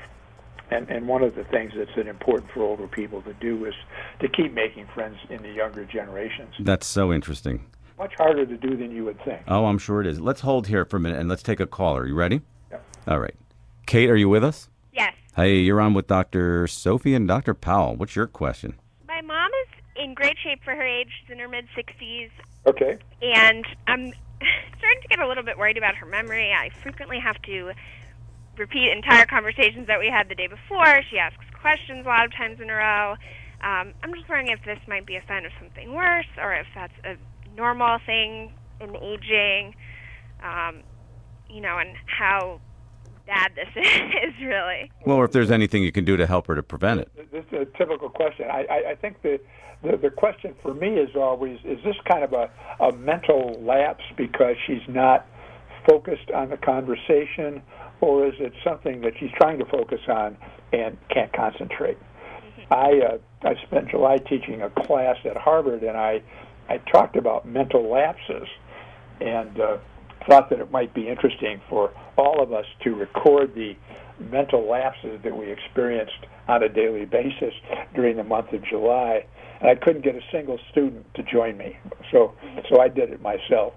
And, 0.71 0.88
and 0.88 1.09
one 1.09 1.23
of 1.23 1.35
the 1.35 1.45
things 1.45 1.73
that's 1.76 1.97
important 1.97 2.50
for 2.52 2.62
older 2.62 2.87
people 2.87 3.23
to 3.23 3.35
do 3.35 3.64
is 3.64 3.75
to 4.21 4.28
keep 4.28 4.52
making 4.52 4.87
friends 4.95 5.19
in 5.28 5.42
the 5.42 5.50
younger 5.50 5.85
generations. 5.85 6.54
That's 6.61 6.87
so 6.87 7.12
interesting. 7.12 7.66
Much 8.00 8.14
harder 8.16 8.47
to 8.47 8.57
do 8.57 8.78
than 8.78 8.90
you 8.90 9.04
would 9.04 9.23
think. 9.26 9.42
Oh, 9.47 9.66
I'm 9.66 9.76
sure 9.76 10.00
it 10.00 10.07
is. 10.07 10.19
Let's 10.19 10.40
hold 10.40 10.69
here 10.69 10.87
for 10.87 10.97
a 10.97 11.00
minute 11.00 11.21
and 11.21 11.28
let's 11.28 11.42
take 11.42 11.61
a 11.61 11.66
caller. 11.66 12.07
You 12.07 12.14
ready? 12.14 12.40
Yep. 12.71 12.83
All 13.07 13.21
right. 13.21 13.35
Kate, 13.85 14.09
are 14.09 14.16
you 14.16 14.30
with 14.30 14.42
us? 14.42 14.71
Yes. 14.95 15.12
Hey, 15.37 15.59
you're 15.59 15.83
on 15.83 15.92
with 15.92 16.07
Dr. 16.07 16.66
Sophie 16.66 17.14
and 17.14 17.28
Dr. 17.28 17.52
Powell. 17.52 17.97
What's 17.97 18.16
your 18.16 18.26
question? 18.26 18.76
My 19.07 19.21
mom 19.21 19.50
is 19.66 20.02
in 20.02 20.14
great 20.14 20.38
shape 20.42 20.64
for 20.64 20.75
her 20.75 20.83
age. 20.83 21.09
She's 21.21 21.30
in 21.30 21.38
her 21.40 21.49
mid 21.49 21.66
60s. 21.76 22.30
Okay. 22.66 22.97
And 23.21 23.66
I'm 23.87 24.14
starting 24.78 25.02
to 25.02 25.09
get 25.11 25.19
a 25.19 25.28
little 25.28 25.45
bit 25.45 25.59
worried 25.59 25.76
about 25.76 25.95
her 25.97 26.07
memory. 26.07 26.54
I 26.54 26.71
frequently 26.83 27.21
have 27.21 27.37
to 27.42 27.73
repeat 28.57 28.92
entire 28.92 29.26
conversations 29.26 29.88
that 29.88 29.99
we 29.99 30.07
had 30.07 30.30
the 30.30 30.35
day 30.35 30.47
before. 30.47 31.02
She 31.11 31.19
asks 31.19 31.45
questions 31.61 32.07
a 32.07 32.09
lot 32.09 32.25
of 32.25 32.33
times 32.33 32.62
in 32.62 32.71
a 32.71 32.75
row. 32.75 33.16
Um, 33.62 33.92
I'm 34.02 34.14
just 34.14 34.26
wondering 34.26 34.49
if 34.49 34.64
this 34.64 34.78
might 34.88 35.04
be 35.04 35.16
a 35.16 35.26
sign 35.28 35.45
of 35.45 35.52
something 35.59 35.92
worse 35.92 36.25
or 36.38 36.54
if 36.54 36.66
that's 36.75 36.95
a 37.04 37.16
normal 37.61 37.99
thing 38.07 38.52
in 38.81 38.97
aging, 38.97 39.75
um, 40.43 40.83
you 41.49 41.61
know, 41.61 41.79
and 41.79 41.90
how 42.07 42.61
bad 43.26 43.52
this 43.55 43.69
is 43.76 44.35
really. 44.43 44.90
Well, 45.05 45.19
or 45.19 45.26
if 45.26 45.33
there's 45.33 45.50
anything 45.50 45.83
you 45.83 45.93
can 45.93 46.05
do 46.05 46.17
to 46.17 46.26
help 46.26 46.47
her 46.47 46.55
to 46.55 46.62
prevent 46.62 47.00
it. 47.00 47.11
This 47.31 47.45
is 47.52 47.69
a 47.69 47.79
typical 47.79 48.09
question. 48.09 48.47
I, 48.50 48.64
I, 48.71 48.90
I 48.90 48.95
think 48.95 49.21
the, 49.23 49.38
the 49.83 49.97
the 49.99 50.11
question 50.11 50.55
for 50.62 50.73
me 50.73 50.88
is 50.88 51.11
always: 51.14 51.59
Is 51.64 51.79
this 51.85 51.97
kind 52.11 52.25
of 52.25 52.33
a, 52.33 52.50
a 52.83 52.93
mental 52.97 53.61
lapse 53.61 54.05
because 54.17 54.57
she's 54.67 54.87
not 54.88 55.26
focused 55.87 56.31
on 56.35 56.49
the 56.49 56.57
conversation, 56.57 57.62
or 58.00 58.26
is 58.26 58.35
it 58.38 58.55
something 58.64 59.02
that 59.02 59.12
she's 59.21 59.31
trying 59.37 59.59
to 59.59 59.67
focus 59.67 60.00
on 60.09 60.37
and 60.73 60.97
can't 61.11 61.33
concentrate? 61.35 61.99
I 62.71 63.00
uh, 63.00 63.19
I 63.43 63.55
spent 63.67 63.90
July 63.90 64.19
teaching 64.19 64.62
a 64.62 64.71
class 64.71 65.17
at 65.25 65.37
Harvard, 65.37 65.83
and 65.83 65.97
I 65.97 66.23
I 66.71 66.79
talked 66.91 67.17
about 67.17 67.47
mental 67.47 67.91
lapses, 67.91 68.47
and 69.21 69.61
uh, 69.61 69.79
thought 70.29 70.50
that 70.50 70.61
it 70.61 70.71
might 70.71 70.95
be 70.95 71.09
interesting 71.09 71.61
for 71.69 71.93
all 72.17 72.41
of 72.41 72.53
us 72.53 72.65
to 72.85 72.95
record 72.95 73.55
the 73.55 73.75
mental 74.31 74.71
lapses 74.71 75.19
that 75.25 75.37
we 75.37 75.50
experienced 75.50 76.27
on 76.47 76.62
a 76.62 76.69
daily 76.69 77.07
basis 77.07 77.55
during 77.95 78.17
the 78.17 78.25
month 78.25 78.53
of 78.53 78.62
July. 78.65 79.25
And 79.61 79.69
I 79.69 79.75
couldn't 79.75 80.05
get 80.05 80.15
a 80.15 80.21
single 80.31 80.59
student 80.71 81.07
to 81.15 81.23
join 81.25 81.57
me, 81.59 81.77
so 82.12 82.35
so 82.71 82.81
I 82.81 82.89
did 82.89 83.11
it 83.11 83.21
myself. 83.21 83.75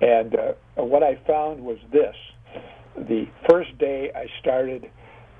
And 0.00 0.34
uh, 0.34 0.82
what 0.82 1.02
I 1.02 1.18
found 1.26 1.60
was 1.60 1.78
this: 1.92 2.16
the 2.96 3.26
first 3.48 3.78
day 3.78 4.10
I 4.14 4.26
started 4.40 4.90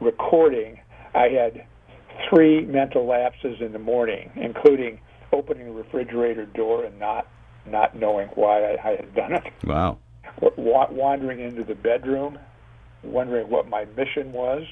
recording, 0.00 0.78
I 1.14 1.28
had 1.28 1.66
three 2.30 2.64
mental 2.64 3.06
lapses 3.06 3.56
in 3.60 3.72
the 3.72 3.78
morning, 3.78 4.30
including 4.36 5.00
opening 5.36 5.66
the 5.66 5.72
refrigerator 5.72 6.46
door 6.46 6.84
and 6.84 6.98
not 6.98 7.26
not 7.66 7.96
knowing 7.96 8.28
why 8.36 8.62
I, 8.62 8.88
I 8.90 8.96
had 8.96 9.14
done 9.14 9.32
it, 9.32 9.42
Wow. 9.64 9.98
wa- 10.40 10.86
wandering 10.90 11.40
into 11.40 11.64
the 11.64 11.74
bedroom, 11.74 12.38
wondering 13.02 13.50
what 13.50 13.68
my 13.68 13.86
mission 13.96 14.32
was, 14.32 14.62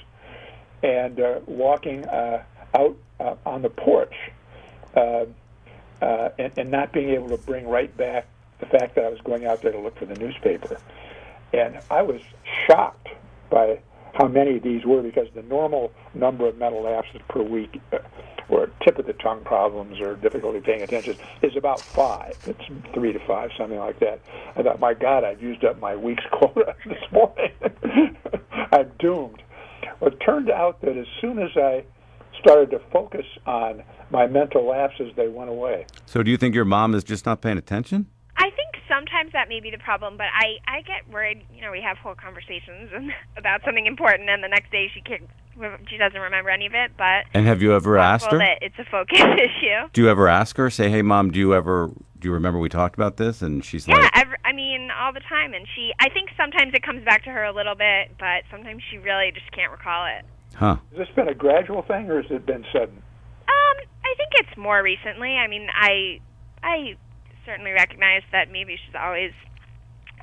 and 0.85 1.19
uh, 1.19 1.41
walking 1.47 2.05
uh, 2.07 2.45
out 2.79 2.97
uh, 3.19 3.35
on 3.45 3.63
the 3.63 3.69
porch, 3.69 4.15
uh, 4.97 5.25
uh, 6.03 6.29
and, 6.39 6.53
and 6.57 6.71
not 6.71 6.93
being 6.93 7.11
able 7.11 7.29
to 7.31 7.37
bring 7.37 7.67
right 7.67 7.95
back 7.97 8.29
the 8.61 8.67
fact 8.67 8.95
that 8.95 9.05
I 9.05 9.09
was 9.09 9.19
going 9.25 9.45
out 9.45 9.61
there 9.63 9.73
to 9.73 9.79
look 9.81 9.99
for 9.99 10.07
the 10.07 10.15
newspaper. 10.15 10.81
And 11.53 11.81
I 11.91 12.03
was 12.03 12.21
shocked 12.69 13.09
by 13.51 13.81
how 14.13 14.29
many 14.29 14.57
of 14.59 14.63
these 14.63 14.85
were 14.85 15.03
because 15.03 15.27
the 15.35 15.43
normal 15.43 15.91
number 16.15 16.47
of 16.47 16.57
mental 16.59 16.83
lapses 16.83 17.21
per 17.29 17.43
week, 17.43 17.81
uh, 17.93 17.99
or 18.49 18.71
tip 18.85 18.99
of 18.99 19.07
the 19.07 19.13
tongue 19.15 19.43
problems 19.45 20.01
or 20.01 20.17
difficulty 20.17 20.61
paying 20.61 20.83
attention, 20.83 21.17
is 21.43 21.57
about 21.57 21.83
five. 21.95 22.37
It's 22.47 22.61
three 22.93 23.13
to 23.13 23.19
five, 23.27 23.51
something 23.59 23.79
like 23.79 24.01
that. 24.01 24.21
I 24.57 24.63
thought, 24.63 24.81
my 24.81 24.95
God, 24.95 25.25
I've 25.25 25.43
used 25.43 25.65
up 25.65 25.81
my 25.81 25.97
week's 25.97 26.25
quota 26.33 26.75
this 26.87 27.03
morning. 27.13 27.53
I'm 28.73 28.91
doomed. 28.99 29.43
Well, 30.01 30.13
it 30.13 30.19
turned 30.25 30.51
out 30.51 30.81
that 30.83 30.97
as 30.97 31.07
soon 31.21 31.39
as 31.39 31.51
I 31.57 31.85
started 32.41 32.71
to 32.71 32.81
focus 32.93 33.27
on 33.47 33.83
my 34.11 34.27
mental 34.27 34.67
lapses, 34.67 35.13
they 35.17 35.29
went 35.29 35.51
away. 35.51 35.87
So 36.07 36.23
do 36.23 36.31
you 36.31 36.37
think 36.37 36.55
your 36.55 36.65
mom 36.65 36.95
is 36.95 37.05
just 37.05 37.27
not 37.27 37.41
paying 37.41 37.59
attention? 37.59 38.07
I 38.37 38.51
think 38.51 38.83
sometimes 38.89 39.33
that 39.33 39.49
may 39.49 39.61
be 39.61 39.71
the 39.71 39.79
problem, 39.79 40.17
but 40.17 40.27
I 40.35 40.59
I 40.67 40.83
get 40.83 41.09
worried. 41.11 41.45
You 41.55 41.63
know, 41.63 41.71
we 41.71 41.81
have 41.81 41.97
whole 41.99 42.15
conversations 42.15 42.91
and 42.95 43.13
about 43.37 43.63
something 43.65 43.87
important, 43.87 44.29
and 44.29 44.43
the 44.43 44.49
next 44.49 44.71
day 44.71 44.91
she 44.93 45.01
can 45.01 45.29
she 45.89 45.97
doesn't 45.97 46.21
remember 46.21 46.51
any 46.51 46.67
of 46.67 46.75
it. 46.75 46.93
But 46.97 47.25
And 47.35 47.47
have 47.47 47.63
you 47.63 47.75
ever 47.75 47.97
asked 47.99 48.31
her? 48.31 48.39
that 48.39 48.59
it's 48.63 48.79
a 48.79 48.85
focus 48.91 49.19
issue. 49.39 49.89
Do 49.93 50.03
you 50.03 50.09
ever 50.09 50.29
ask 50.29 50.57
her, 50.57 50.71
say, 50.71 50.91
hey, 50.91 51.03
mom, 51.03 51.31
do 51.31 51.39
you 51.39 51.55
ever, 51.55 51.91
do 52.19 52.29
you 52.29 52.33
remember 52.35 52.59
we 52.59 52.69
talked 52.69 52.95
about 52.97 53.17
this? 53.17 53.43
And 53.43 53.65
she's 53.65 53.87
Yeah, 53.89 53.97
like, 53.97 54.11
every, 54.15 54.37
I 54.45 54.53
mean 54.53 54.91
all 54.91 55.13
the 55.13 55.21
time, 55.21 55.55
and 55.55 55.67
she. 55.75 55.93
I 56.01 56.09
think 56.09 56.31
sometimes 56.37 56.73
it 56.75 56.83
comes 56.83 57.05
back 57.05 57.25
to 57.25 57.31
her 57.31 57.45
a 57.45 57.53
little 57.53 57.75
bit, 57.75 58.13
but 58.19 58.43
sometimes 58.51 58.83
she 58.91 58.99
really 58.99 59.31
just 59.33 59.51
can't 59.53 59.71
recall 59.73 60.07
it. 60.07 60.25
huh. 60.57 60.77
Has 60.91 60.99
this 61.07 61.15
been 61.17 61.29
a 61.29 61.35
gradual 61.35 61.83
thing, 61.83 62.11
or 62.11 62.23
has 62.23 62.31
it 62.31 62.47
been 62.47 62.65
sudden? 62.73 63.03
Um, 63.47 63.77
I 64.05 64.15
think 64.17 64.31
it's 64.35 64.57
more 64.57 64.83
recently. 64.83 65.37
I 65.37 65.47
mean, 65.49 65.69
I 65.75 66.21
I 66.63 66.97
certainly 67.47 67.73
recognize 67.73 68.23
that 68.33 68.51
maybe 68.51 68.77
she's 68.85 68.95
always 68.99 69.33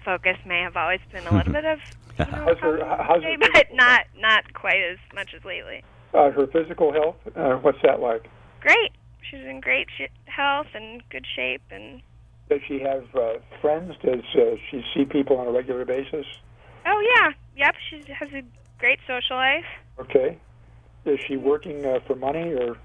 focused 0.03 0.43
may 0.47 0.61
have 0.61 0.75
always 0.75 1.00
been 1.11 1.25
a 1.27 1.33
little 1.35 1.53
bit 1.59 1.65
of 1.65 1.77
you 1.77 1.83
know, 1.83 2.00
How's 2.18 2.58
her- 2.60 2.86
how's 3.03 3.24
her 3.24 3.36
but 3.39 3.68
not 3.74 4.01
not 4.18 4.53
quite 4.53 4.82
as 4.91 4.98
much 5.13 5.34
as 5.36 5.44
lately. 5.46 5.84
Uh, 6.13 6.30
her 6.32 6.46
physical 6.48 6.91
health, 6.91 7.15
uh, 7.36 7.56
what's 7.56 7.82
that 7.84 8.00
like? 8.01 8.30
Great. 8.60 8.91
She's 9.30 9.46
in 9.46 9.62
great 9.62 9.88
sh- 9.98 10.12
health 10.25 10.68
and 10.74 11.01
good 11.10 11.25
shape, 11.36 11.62
and 11.72 12.01
Does 12.50 12.60
she 12.68 12.80
have 12.82 13.06
uh, 13.15 13.39
friends? 13.62 13.94
Does 14.03 14.20
uh, 14.36 14.56
she 14.70 14.84
see 14.94 15.06
people 15.06 15.38
on 15.38 15.48
a 15.48 15.51
regular 15.51 15.86
basis? 15.86 16.25
oh 16.86 17.15
yeah, 17.15 17.32
yep. 17.56 17.75
She 17.89 18.03
has 18.12 18.30
a 18.34 18.41
great 18.77 19.00
social 19.08 19.38
life. 19.38 19.65
Okay. 20.00 20.38
Is 21.06 21.20
she 21.27 21.38
working 21.38 21.86
uh, 21.86 22.00
for 22.06 22.15
money 22.15 22.53
or? 22.53 22.77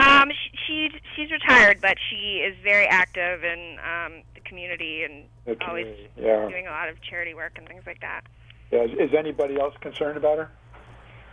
Um, 0.00 0.30
she, 0.30 0.50
she's 0.66 1.00
she's 1.16 1.30
retired, 1.30 1.80
but 1.80 1.96
she 2.10 2.38
is 2.46 2.56
very 2.62 2.86
active 2.86 3.44
in 3.44 3.76
um 3.80 4.22
the 4.34 4.40
community 4.40 5.04
and 5.04 5.24
the 5.46 5.64
always? 5.66 5.96
Yeah. 6.16 6.48
doing 6.48 6.66
a 6.66 6.70
lot 6.70 6.88
of 6.88 7.00
charity 7.02 7.34
work 7.34 7.52
and 7.58 7.66
things 7.68 7.82
like 7.86 8.00
that. 8.00 8.22
yeah. 8.70 8.84
Is, 8.84 9.10
is 9.10 9.14
anybody 9.16 9.58
else 9.60 9.74
concerned 9.80 10.16
about 10.16 10.38
her? 10.38 10.50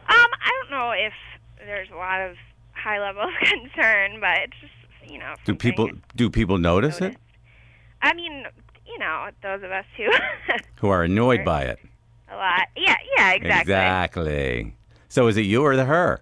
Um, 0.09 0.29
I 0.41 0.51
don't 0.62 0.71
know 0.71 0.91
if 0.91 1.13
there's 1.59 1.89
a 1.91 1.95
lot 1.95 2.21
of 2.21 2.36
high 2.74 3.00
level 3.00 3.24
of 3.24 3.29
concern, 3.39 4.19
but 4.21 4.38
it's 4.43 4.53
just 4.62 5.12
you 5.12 5.19
know. 5.19 5.36
Do 5.45 5.55
people, 5.55 5.89
do 6.15 6.29
people 6.29 6.57
notice 6.57 7.00
it? 7.01 7.15
I 8.01 8.13
mean, 8.13 8.45
you 8.86 8.97
know, 9.00 9.29
those 9.41 9.63
of 9.63 9.71
us 9.71 9.86
who 9.95 10.05
Who 10.81 10.89
are 10.89 11.03
annoyed 11.03 11.43
by 11.45 11.63
it? 11.63 11.79
a 12.29 12.36
lot. 12.36 12.67
Yeah, 12.75 12.95
yeah, 13.17 13.31
exactly. 13.31 13.62
Exactly. 13.74 14.75
So 15.07 15.27
is 15.27 15.38
it 15.38 15.45
you 15.45 15.63
or 15.63 15.75
the 15.77 15.86
her? 15.86 16.21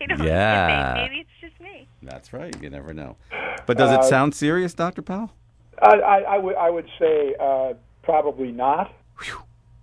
I 0.02 0.06
don't 0.06 0.22
Yeah. 0.26 0.94
Maybe, 0.96 1.08
maybe 1.08 1.20
it's 1.20 1.30
just 1.40 1.60
me. 1.60 1.86
That's 2.02 2.32
right. 2.32 2.54
You 2.62 2.70
never 2.70 2.92
know. 2.94 3.16
But 3.66 3.76
does 3.76 3.92
it 3.92 4.00
Uh, 4.00 4.02
sound 4.02 4.34
serious, 4.34 4.74
Dr. 4.74 5.02
Powell? 5.02 5.32
I, 5.82 5.96
I, 5.96 6.18
I 6.34 6.38
would 6.38 6.56
I 6.56 6.70
would 6.70 6.88
say 6.98 7.34
uh, 7.40 7.74
probably 8.02 8.52
not. 8.52 8.92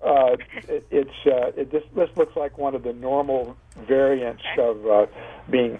Uh, 0.05 0.35
it, 0.67 0.85
it's 0.91 1.25
uh, 1.25 1.51
it, 1.59 1.71
this 1.71 1.83
this 1.95 2.09
looks 2.15 2.35
like 2.35 2.57
one 2.57 2.75
of 2.75 2.83
the 2.83 2.93
normal 2.93 3.57
variants 3.87 4.43
of 4.59 4.85
uh, 4.87 5.05
being 5.49 5.79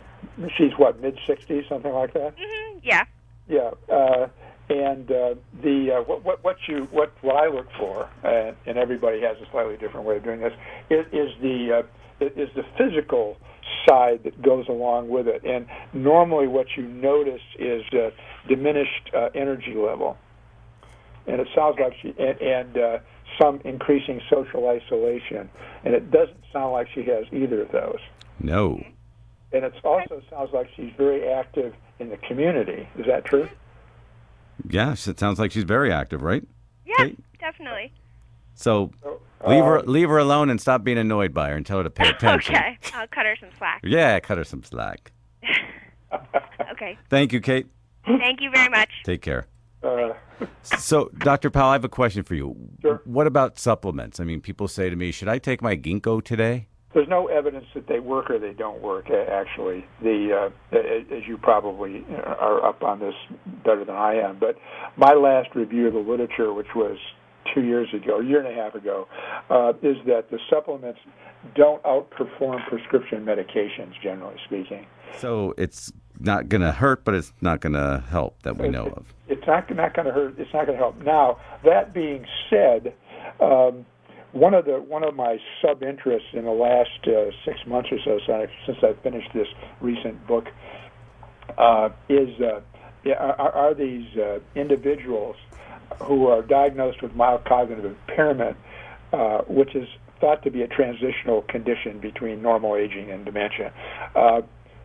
she's 0.57 0.71
what 0.77 0.99
mid 1.01 1.15
60s, 1.27 1.67
something 1.69 1.93
like 1.93 2.13
that. 2.13 2.33
hmm 2.37 2.79
Yeah. 2.83 3.03
Yeah, 3.47 3.71
uh, 3.89 4.27
and 4.69 5.09
uh, 5.09 5.35
the 5.63 5.91
uh, 5.99 6.01
what, 6.01 6.25
what 6.25 6.43
what 6.43 6.57
you 6.67 6.87
what 6.91 7.13
what 7.21 7.35
I 7.37 7.47
look 7.47 7.67
for, 7.77 8.09
uh, 8.25 8.51
and 8.65 8.77
everybody 8.77 9.21
has 9.21 9.37
a 9.37 9.49
slightly 9.51 9.77
different 9.77 10.05
way 10.05 10.17
of 10.17 10.23
doing 10.23 10.41
this, 10.41 10.51
is, 10.89 11.05
is 11.13 11.31
the 11.41 11.71
uh, 11.71 11.83
is 12.19 12.49
the 12.55 12.63
physical 12.77 13.37
side 13.87 14.23
that 14.23 14.41
goes 14.41 14.67
along 14.69 15.09
with 15.09 15.27
it. 15.27 15.43
And 15.43 15.67
normally, 15.93 16.47
what 16.47 16.67
you 16.75 16.83
notice 16.87 17.41
is 17.59 17.83
uh, 17.93 18.09
diminished 18.47 19.11
uh, 19.15 19.29
energy 19.35 19.75
level, 19.75 20.17
and 21.27 21.39
it 21.41 21.47
sounds 21.55 21.77
like 21.79 21.93
she 22.01 22.13
and, 22.19 22.39
and 22.41 22.77
uh, 22.77 22.97
some 23.41 23.61
increasing 23.65 24.21
social 24.29 24.67
isolation, 24.67 25.49
and 25.83 25.93
it 25.93 26.11
doesn't 26.11 26.37
sound 26.51 26.71
like 26.73 26.87
she 26.93 27.03
has 27.03 27.25
either 27.31 27.61
of 27.61 27.71
those. 27.71 27.99
No. 28.39 28.81
And 29.53 29.63
it 29.63 29.73
also 29.83 30.21
sounds 30.29 30.49
like 30.53 30.67
she's 30.75 30.91
very 30.97 31.27
active 31.27 31.73
in 31.99 32.09
the 32.09 32.17
community. 32.17 32.87
Is 32.97 33.05
that 33.07 33.25
true? 33.25 33.47
Yes, 34.69 35.07
it 35.07 35.19
sounds 35.19 35.39
like 35.39 35.51
she's 35.51 35.63
very 35.63 35.91
active, 35.91 36.21
right? 36.21 36.43
Yeah, 36.85 36.95
Hey. 36.97 37.15
definitely. 37.39 37.93
So 38.57 38.91
leave 39.47 39.63
her 39.63 39.77
Uh, 39.79 39.83
leave 39.83 40.09
her 40.09 40.17
alone 40.17 40.49
and 40.49 40.59
stop 40.59 40.83
being 40.83 40.97
annoyed 40.97 41.31
by 41.33 41.49
her 41.49 41.55
and 41.55 41.65
tell 41.65 41.77
her 41.77 41.83
to 41.83 41.89
pay 41.91 42.09
attention. 42.15 42.55
Okay, 42.55 42.77
I'll 42.95 43.07
cut 43.07 43.25
her 43.25 43.35
some 43.39 43.49
slack. 43.57 43.81
Yeah, 43.83 44.19
cut 44.19 44.37
her 44.37 44.43
some 44.43 44.63
slack. 44.63 45.11
Okay, 46.71 46.97
Thank 47.09 47.33
you, 47.33 47.39
Kate. 47.41 47.65
thank 48.05 48.39
you 48.41 48.49
very 48.51 48.69
much. 48.69 48.89
Take 49.03 49.21
care. 49.21 49.47
Uh, 49.83 50.09
So, 50.63 51.09
Dr. 51.19 51.49
Powell, 51.49 51.69
I 51.69 51.73
have 51.73 51.83
a 51.85 51.89
question 51.89 52.23
for 52.23 52.35
you. 52.35 52.55
Sure. 52.81 53.01
What 53.05 53.25
about 53.27 53.57
supplements? 53.57 54.19
I 54.19 54.23
mean, 54.23 54.41
people 54.41 54.67
say 54.67 54.89
to 54.89 54.95
me, 54.95 55.11
"Should 55.11 55.27
I 55.27 55.37
take 55.39 55.61
my 55.61 55.75
ginkgo 55.75 56.23
today?" 56.23 56.67
there's 56.93 57.07
no 57.09 57.27
evidence 57.27 57.65
that 57.75 57.85
they 57.87 57.99
work 57.99 58.29
or 58.31 58.39
they 58.39 58.53
don't 58.53 58.81
work. 58.81 59.09
Actually, 59.11 59.85
the 60.01 60.51
uh, 60.73 60.77
as 60.77 61.27
you 61.27 61.37
probably 61.37 62.03
uh, 62.11 62.21
are 62.39 62.63
up 62.65 62.83
on 62.83 62.99
this 62.99 63.13
better 63.65 63.83
than 63.85 63.95
I 63.95 64.15
am, 64.15 64.37
but 64.39 64.57
my 64.95 65.13
last 65.13 65.49
review 65.55 65.87
of 65.87 65.93
the 65.93 65.99
literature, 65.99 66.53
which 66.53 66.73
was 66.75 66.97
two 67.53 67.63
years 67.63 67.93
ago, 67.93 68.19
a 68.19 68.25
year 68.25 68.39
and 68.39 68.47
a 68.47 68.53
half 68.53 68.75
ago, 68.75 69.07
uh, 69.49 69.73
is 69.81 69.97
that 70.05 70.29
the 70.31 70.39
supplements 70.49 70.99
don't 71.55 71.81
outperform 71.83 72.65
prescription 72.67 73.25
medications, 73.25 73.93
generally 74.01 74.37
speaking. 74.45 74.85
So 75.17 75.53
it's 75.57 75.91
not 76.19 76.49
going 76.49 76.61
to 76.61 76.71
hurt, 76.71 77.05
but 77.05 77.13
it's 77.13 77.31
not 77.41 77.61
going 77.61 77.73
to 77.73 78.03
help 78.09 78.41
that 78.43 78.57
we 78.57 78.69
know 78.69 78.87
It- 78.87 78.93
of. 78.93 79.13
It's 79.29 79.47
not 79.47 79.69
not 79.75 79.93
going 79.93 80.05
to 80.07 80.13
hurt. 80.13 80.35
It's 80.39 80.53
not 80.53 80.65
going 80.65 80.77
to 80.77 80.83
help. 80.83 81.03
Now 81.03 81.37
that 81.63 81.93
being 81.93 82.25
said, 82.49 82.93
um, 83.39 83.85
one 84.31 84.53
of 84.53 84.65
the 84.65 84.79
one 84.79 85.03
of 85.03 85.15
my 85.15 85.37
sub 85.61 85.83
interests 85.83 86.29
in 86.33 86.45
the 86.45 86.51
last 86.51 87.07
uh, 87.07 87.31
six 87.45 87.59
months 87.65 87.89
or 87.91 87.99
so, 88.05 88.19
since 88.65 88.77
I 88.83 88.93
finished 89.03 89.29
this 89.33 89.47
recent 89.81 90.25
book, 90.27 90.45
uh, 91.57 91.89
is 92.09 92.29
uh, 92.39 92.61
are, 93.13 93.51
are 93.51 93.73
these 93.73 94.05
uh, 94.17 94.39
individuals 94.55 95.35
who 96.03 96.27
are 96.27 96.41
diagnosed 96.41 97.01
with 97.01 97.15
mild 97.15 97.45
cognitive 97.45 97.85
impairment, 97.85 98.57
uh, 99.13 99.39
which 99.47 99.75
is 99.75 99.87
thought 100.19 100.43
to 100.43 100.51
be 100.51 100.61
a 100.61 100.67
transitional 100.67 101.43
condition 101.43 101.99
between 101.99 102.41
normal 102.41 102.75
aging 102.75 103.11
and 103.11 103.25
dementia, 103.25 103.71
uh, 104.15 104.41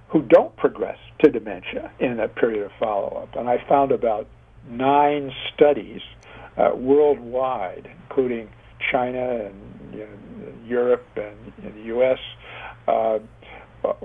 who 0.09 0.23
don't 0.23 0.55
progress 0.57 0.99
to 1.21 1.31
dementia 1.31 1.91
in 1.99 2.21
a 2.21 2.29
period 2.29 2.65
of 2.65 2.71
follow-up. 2.79 3.35
And 3.35 3.49
I 3.49 3.65
found 3.67 3.93
about 3.93 4.27
nine 4.69 5.33
studies 5.55 6.01
uh, 6.57 6.73
worldwide, 6.75 7.91
including 8.03 8.49
China 8.91 9.47
and 9.47 9.95
you 9.95 10.01
know, 10.01 10.53
Europe 10.67 11.07
and 11.17 11.53
in 11.65 11.75
the 11.75 11.87
U.S., 11.87 12.19
uh, 12.89 13.19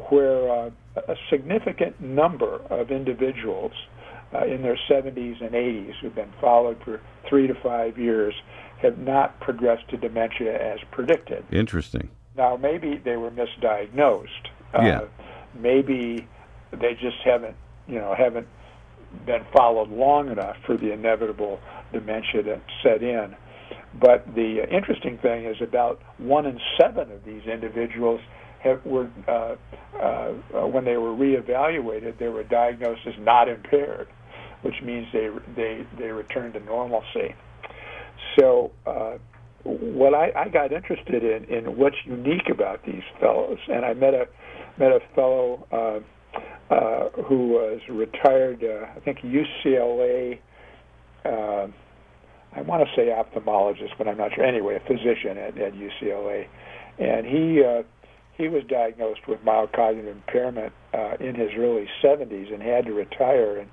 where 0.10 0.50
uh, 0.50 0.70
a 0.96 1.16
significant 1.30 2.00
number 2.02 2.62
of 2.70 2.90
individuals 2.90 3.74
uh, 4.34 4.46
in 4.46 4.62
their 4.62 4.78
70s 4.90 5.42
and 5.42 5.52
80s 5.52 5.94
who've 6.02 6.16
been 6.16 6.34
followed 6.42 6.78
for 6.84 7.00
three 7.28 7.48
to 7.48 7.56
five 7.56 7.98
years 7.98 8.34
have 8.82 8.98
not 8.98 9.40
progressed 9.40 9.88
to 9.90 9.98
dementia 9.98 10.56
as 10.56 10.80
predicted. 10.92 11.44
Interesting. 11.52 12.10
Now, 12.36 12.58
maybe 12.58 12.98
they 13.04 13.18
were 13.18 13.32
misdiagnosed. 13.32 14.48
Uh, 14.74 14.82
Yeah. 14.84 15.02
Maybe 15.60 16.28
they 16.72 16.94
just 16.94 17.18
haven't, 17.24 17.56
you 17.88 17.96
know, 17.96 18.14
haven't 18.16 18.48
been 19.26 19.44
followed 19.56 19.90
long 19.90 20.30
enough 20.30 20.58
for 20.66 20.78
the 20.78 20.92
inevitable 20.92 21.60
dementia 21.92 22.44
to 22.44 22.62
set 22.84 23.02
in. 23.02 23.36
But 24.00 24.36
the 24.36 24.68
interesting 24.72 25.18
thing 25.18 25.46
is 25.46 25.62
about 25.62 26.02
one 26.18 26.46
in 26.46 26.60
seven 26.80 27.12
of 27.12 27.24
these 27.26 27.44
individuals 27.46 28.22
have, 28.60 28.86
were, 28.86 29.10
uh, 29.28 29.56
uh, 30.00 30.34
uh, 30.54 30.68
when 30.68 30.86
they 30.86 30.98
were 30.98 31.14
reevaluated, 31.14 32.18
they 32.20 32.28
were 32.28 32.44
diagnosed 32.44 33.02
as 33.08 33.16
not 33.20 33.48
impaired, 33.50 34.08
which 34.62 34.82
means 34.84 35.08
they 35.14 35.30
they 35.56 35.86
they 35.98 36.12
return 36.12 36.54
to 36.54 36.60
normalcy. 36.60 37.36
So 38.38 38.72
uh, 38.86 39.18
what 39.64 40.14
I, 40.14 40.32
I 40.36 40.50
got 40.50 40.72
interested 40.72 41.24
in 41.24 41.44
in 41.46 41.78
what's 41.78 41.98
unique 42.06 42.50
about 42.50 42.86
these 42.86 43.04
fellows, 43.20 43.60
and 43.68 43.86
I 43.86 43.94
met 43.94 44.14
a 44.14 44.28
met 44.78 44.92
a 44.92 45.00
fellow 45.16 45.68
uh, 45.72 46.74
uh, 46.74 47.10
who 47.24 47.50
was 47.50 47.82
retired, 47.90 48.64
uh, 48.64 48.88
I 48.96 49.00
think 49.00 49.20
UCLA. 49.20 50.40
Uh, 51.26 51.68
I 52.54 52.62
want 52.62 52.88
to 52.88 52.96
say 52.96 53.08
ophthalmologist, 53.10 53.98
but 53.98 54.08
I'm 54.08 54.18
not 54.18 54.34
sure. 54.34 54.44
Anyway, 54.44 54.76
a 54.76 54.80
physician 54.80 55.38
at, 55.38 55.58
at 55.58 55.74
UCLA, 55.74 56.48
and 56.98 57.26
he 57.26 57.64
uh, 57.64 57.84
he 58.38 58.48
was 58.48 58.64
diagnosed 58.70 59.28
with 59.28 59.44
mild 59.44 59.74
cognitive 59.74 60.16
impairment 60.16 60.74
uh, 60.94 61.16
in 61.20 61.36
his 61.36 61.50
early 61.58 61.88
70s 62.04 62.54
and 62.54 62.62
had 62.62 62.86
to 62.86 62.94
retire, 62.94 63.58
and 63.58 63.70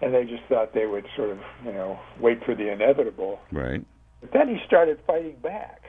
and 0.00 0.14
they 0.14 0.24
just 0.24 0.42
thought 0.48 0.72
they 0.74 0.86
would 0.86 1.06
sort 1.16 1.30
of 1.30 1.38
you 1.64 1.72
know 1.72 1.98
wait 2.20 2.44
for 2.44 2.54
the 2.54 2.70
inevitable. 2.70 3.40
Right. 3.52 3.84
But 4.20 4.32
then 4.32 4.48
he 4.48 4.60
started 4.66 4.98
fighting 5.06 5.36
back. 5.42 5.82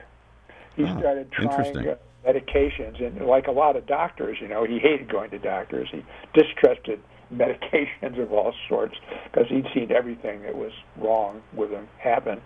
He 0.76 0.84
Oh, 0.84 0.98
started 0.98 1.32
trying 1.32 1.88
uh, 1.88 1.96
medications, 2.26 3.04
and 3.04 3.26
like 3.26 3.48
a 3.48 3.52
lot 3.52 3.76
of 3.76 3.86
doctors, 3.86 4.38
you 4.40 4.48
know, 4.48 4.64
he 4.64 4.78
hated 4.78 5.10
going 5.10 5.30
to 5.30 5.38
doctors. 5.38 5.88
He 5.90 6.04
distrusted 6.32 7.00
medications 7.34 8.18
of 8.20 8.32
all 8.32 8.54
sorts 8.68 8.94
because 9.24 9.48
he'd 9.48 9.66
seen 9.74 9.90
everything 9.92 10.42
that 10.42 10.56
was 10.56 10.72
wrong 10.96 11.42
with 11.54 11.70
him 11.70 11.88
happen. 11.98 12.40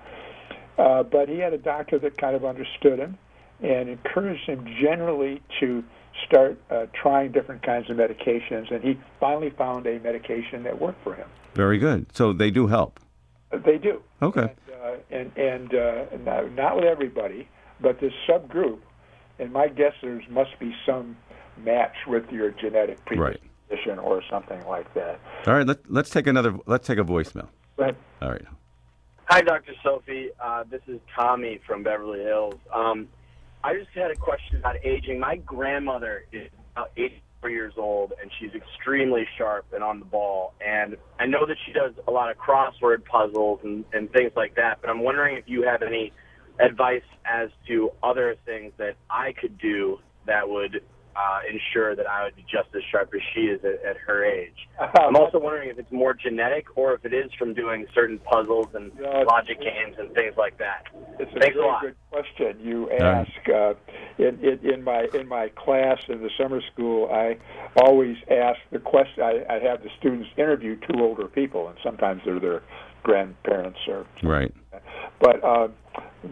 Uh, 0.78 1.02
but 1.02 1.28
he 1.28 1.38
had 1.38 1.52
a 1.52 1.58
doctor 1.58 1.98
that 2.00 2.18
kind 2.18 2.34
of 2.34 2.44
understood 2.44 2.98
him 2.98 3.16
and 3.62 3.88
encouraged 3.88 4.48
him 4.48 4.66
generally 4.80 5.40
to 5.60 5.84
start 6.26 6.60
uh, 6.70 6.86
trying 6.92 7.32
different 7.32 7.62
kinds 7.62 7.88
of 7.90 7.96
medications, 7.96 8.72
and 8.72 8.82
he 8.82 8.98
finally 9.20 9.50
found 9.50 9.86
a 9.86 9.98
medication 10.00 10.62
that 10.64 10.80
worked 10.80 11.02
for 11.04 11.14
him. 11.14 11.28
Very 11.54 11.78
good. 11.78 12.06
So 12.14 12.32
they 12.32 12.50
do 12.50 12.66
help. 12.66 13.00
Uh, 13.52 13.58
They 13.64 13.78
do. 13.78 14.02
Okay. 14.22 14.42
And 14.42 14.50
uh, 14.84 14.96
and, 15.10 15.36
and 15.38 15.74
uh, 15.74 16.04
not, 16.24 16.52
not 16.52 16.76
with 16.76 16.84
everybody, 16.84 17.48
but 17.80 18.00
this 18.00 18.12
subgroup, 18.28 18.78
and 19.38 19.52
my 19.52 19.68
guess 19.68 19.92
there 20.02 20.20
must 20.28 20.58
be 20.58 20.74
some 20.84 21.16
match 21.64 21.94
with 22.06 22.30
your 22.30 22.50
genetic 22.50 22.98
Right. 23.10 23.38
predisposition 23.68 23.98
or 23.98 24.22
something 24.30 24.62
like 24.66 24.92
that. 24.94 25.20
All 25.46 25.54
right. 25.54 25.66
Let, 25.66 25.90
let's 25.90 26.10
take 26.10 26.26
another. 26.26 26.56
Let's 26.66 26.86
take 26.86 26.98
a 26.98 27.04
voicemail. 27.04 27.48
But 27.76 27.96
All 28.20 28.30
right. 28.30 28.44
Hi, 29.26 29.40
Dr. 29.40 29.72
Sophie. 29.82 30.28
Uh, 30.42 30.64
this 30.70 30.82
is 30.86 31.00
Tommy 31.16 31.58
from 31.66 31.82
Beverly 31.82 32.20
Hills. 32.20 32.56
Um, 32.72 33.08
I 33.64 33.74
just 33.74 33.88
had 33.94 34.10
a 34.10 34.16
question 34.16 34.58
about 34.58 34.76
aging. 34.84 35.18
My 35.18 35.36
grandmother 35.36 36.26
is 36.30 36.50
about 36.76 36.90
84 37.44 37.50
years 37.50 37.74
old, 37.76 38.12
and 38.20 38.30
she's 38.38 38.50
extremely 38.54 39.26
sharp 39.36 39.66
and 39.72 39.82
on 39.82 39.98
the 39.98 40.04
ball. 40.04 40.54
And 40.64 40.96
I 41.18 41.26
know 41.26 41.46
that 41.46 41.56
she 41.66 41.72
does 41.72 41.92
a 42.06 42.10
lot 42.10 42.30
of 42.30 42.36
crossword 42.36 43.04
puzzles 43.04 43.60
and, 43.62 43.84
and 43.92 44.10
things 44.12 44.32
like 44.36 44.56
that, 44.56 44.78
but 44.80 44.90
I'm 44.90 45.00
wondering 45.00 45.36
if 45.36 45.44
you 45.46 45.62
have 45.62 45.82
any 45.82 46.12
advice 46.58 47.02
as 47.24 47.50
to 47.66 47.90
other 48.02 48.36
things 48.46 48.72
that 48.78 48.96
I 49.10 49.32
could 49.32 49.58
do 49.58 49.98
that 50.26 50.48
would 50.48 50.82
uh, 51.16 51.40
ensure 51.50 51.94
that 51.96 52.06
I 52.06 52.24
would 52.24 52.36
be 52.36 52.42
just 52.42 52.68
as 52.74 52.82
sharp 52.90 53.12
as 53.14 53.20
she 53.34 53.42
is 53.42 53.60
at, 53.64 53.84
at 53.88 53.96
her 54.06 54.24
age. 54.24 54.54
I'm 54.78 55.16
also 55.16 55.38
wondering 55.38 55.68
if 55.70 55.78
it's 55.78 55.90
more 55.92 56.14
genetic 56.14 56.66
or 56.76 56.94
if 56.94 57.04
it 57.04 57.12
is 57.14 57.30
from 57.38 57.54
doing 57.54 57.86
certain 57.94 58.18
puzzles 58.18 58.68
and 58.74 58.90
No, 58.98 59.08
it's- 59.10 59.26
logic 59.26 59.60
games 59.60 59.96
and 59.98 60.12
things 60.14 60.34
like 60.36 60.58
that. 60.58 60.84
It's 61.18 61.30
a 61.34 61.38
Thanks 61.38 61.56
a 61.56 61.60
very 61.60 61.66
lot. 61.68 61.82
good 61.82 61.94
question 62.10 62.60
you 62.60 62.88
right. 62.90 63.00
ask. 63.02 63.48
Uh, 63.48 63.74
in, 64.18 64.38
in, 64.44 64.74
in 64.74 64.82
my 64.84 65.06
in 65.14 65.28
my 65.28 65.48
class 65.56 65.98
in 66.08 66.22
the 66.22 66.30
summer 66.38 66.60
school, 66.72 67.08
I 67.12 67.36
always 67.82 68.16
ask 68.30 68.58
the 68.70 68.78
question. 68.78 69.22
I, 69.22 69.44
I 69.48 69.58
have 69.60 69.82
the 69.82 69.90
students 69.98 70.28
interview 70.36 70.76
two 70.76 71.00
older 71.00 71.26
people, 71.28 71.68
and 71.68 71.76
sometimes 71.82 72.22
they're 72.24 72.38
their 72.40 72.62
grandparents 73.02 73.78
or 73.88 74.06
Right. 74.22 74.52
but 75.20 75.42
uh, 75.44 75.68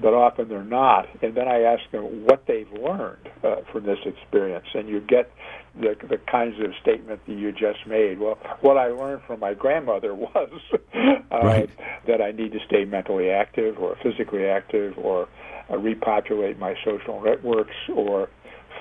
but 0.00 0.14
often 0.14 0.48
they're 0.48 0.64
not. 0.64 1.08
And 1.22 1.34
then 1.34 1.48
I 1.48 1.62
ask 1.62 1.82
them 1.90 2.24
what 2.24 2.46
they've 2.46 2.70
learned 2.72 3.28
uh, 3.44 3.56
from 3.70 3.84
this 3.84 3.98
experience, 4.04 4.66
and 4.74 4.88
you 4.88 5.00
get 5.00 5.30
the 5.74 5.96
the 6.08 6.18
kinds 6.30 6.60
of 6.60 6.72
statement 6.80 7.24
that 7.26 7.32
you 7.32 7.52
just 7.52 7.86
made. 7.86 8.18
Well, 8.18 8.38
what 8.60 8.76
I 8.76 8.88
learned 8.88 9.22
from 9.26 9.40
my 9.40 9.54
grandmother 9.54 10.14
was 10.14 10.50
uh, 10.94 11.40
Right. 11.42 11.70
that 12.06 12.20
I 12.20 12.32
need 12.32 12.52
to 12.52 12.60
stay 12.66 12.84
mentally 12.84 13.30
active, 13.30 13.78
or 13.78 13.96
physically 14.02 14.46
active, 14.46 14.98
or 14.98 15.28
uh, 15.70 15.76
repopulate 15.78 16.58
my 16.58 16.74
social 16.84 17.20
networks, 17.22 17.76
or 17.94 18.28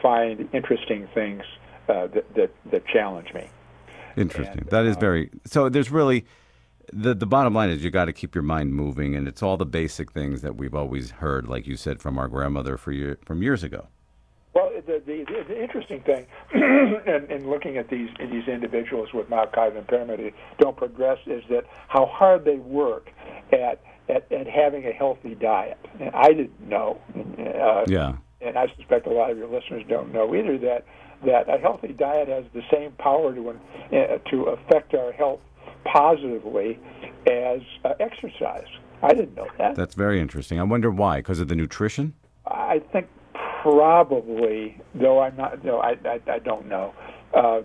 find 0.01 0.49
interesting 0.53 1.07
things 1.13 1.43
uh, 1.87 2.07
that, 2.07 2.33
that 2.35 2.51
that 2.71 2.85
challenge 2.87 3.33
me. 3.33 3.49
Interesting. 4.17 4.59
And, 4.59 4.69
that 4.69 4.85
is 4.85 4.97
uh, 4.97 4.99
very. 4.99 5.29
So 5.45 5.69
there's 5.69 5.89
really 5.89 6.25
the 6.93 7.13
the 7.13 7.25
bottom 7.25 7.53
line 7.53 7.69
is 7.69 7.83
you 7.83 7.89
got 7.91 8.05
to 8.05 8.13
keep 8.13 8.35
your 8.35 8.43
mind 8.43 8.73
moving, 8.73 9.15
and 9.15 9.27
it's 9.27 9.41
all 9.43 9.57
the 9.57 9.65
basic 9.65 10.11
things 10.11 10.41
that 10.41 10.55
we've 10.55 10.75
always 10.75 11.11
heard, 11.11 11.47
like 11.47 11.67
you 11.67 11.77
said, 11.77 12.01
from 12.01 12.17
our 12.17 12.27
grandmother 12.27 12.77
for 12.77 12.91
year, 12.91 13.17
from 13.25 13.41
years 13.41 13.63
ago. 13.63 13.87
Well, 14.53 14.69
the, 14.85 15.01
the, 15.05 15.23
the 15.47 15.61
interesting 15.61 16.01
thing 16.01 16.25
in, 16.53 17.25
in 17.29 17.49
looking 17.49 17.77
at 17.77 17.89
these 17.89 18.09
these 18.19 18.47
individuals 18.47 19.09
with 19.13 19.29
mild 19.29 19.53
cognitive 19.53 19.77
impairment 19.77 20.19
who 20.19 20.31
don't 20.59 20.75
progress 20.75 21.19
is 21.25 21.43
that 21.49 21.63
how 21.87 22.05
hard 22.05 22.43
they 22.43 22.57
work 22.57 23.09
at 23.53 23.81
at, 24.09 24.29
at 24.31 24.47
having 24.47 24.85
a 24.85 24.91
healthy 24.91 25.35
diet. 25.35 25.77
And 26.01 26.11
I 26.13 26.29
didn't 26.33 26.67
know. 26.67 26.99
Uh, 27.15 27.85
Yeah. 27.87 28.15
and 28.41 28.57
I 28.57 28.67
suspect 28.75 29.07
a 29.07 29.11
lot 29.11 29.31
of 29.31 29.37
your 29.37 29.47
listeners 29.47 29.83
don't 29.87 30.11
know 30.11 30.35
either 30.35 30.57
that 30.57 30.85
that 31.25 31.47
a 31.47 31.57
healthy 31.59 31.93
diet 31.93 32.27
has 32.27 32.43
the 32.53 32.63
same 32.73 32.91
power 32.93 33.33
to 33.33 33.49
uh, 33.51 34.17
to 34.31 34.43
affect 34.45 34.93
our 34.95 35.13
health 35.13 35.39
positively 35.85 36.79
as 37.27 37.61
uh, 37.83 37.93
exercise. 37.99 38.67
I 39.03 39.13
didn't 39.13 39.35
know 39.35 39.47
that. 39.57 39.75
That's 39.75 39.95
very 39.95 40.19
interesting. 40.19 40.59
I 40.59 40.63
wonder 40.63 40.91
why? 40.91 41.17
Because 41.17 41.39
of 41.39 41.47
the 41.47 41.55
nutrition? 41.55 42.13
I 42.45 42.81
think 42.91 43.07
probably, 43.61 44.79
though 44.95 45.21
I'm 45.21 45.35
not, 45.37 45.63
though 45.63 45.79
I, 45.79 45.95
I, 46.05 46.19
I 46.27 46.39
don't 46.39 46.67
know. 46.67 46.93
Uh, 47.33 47.61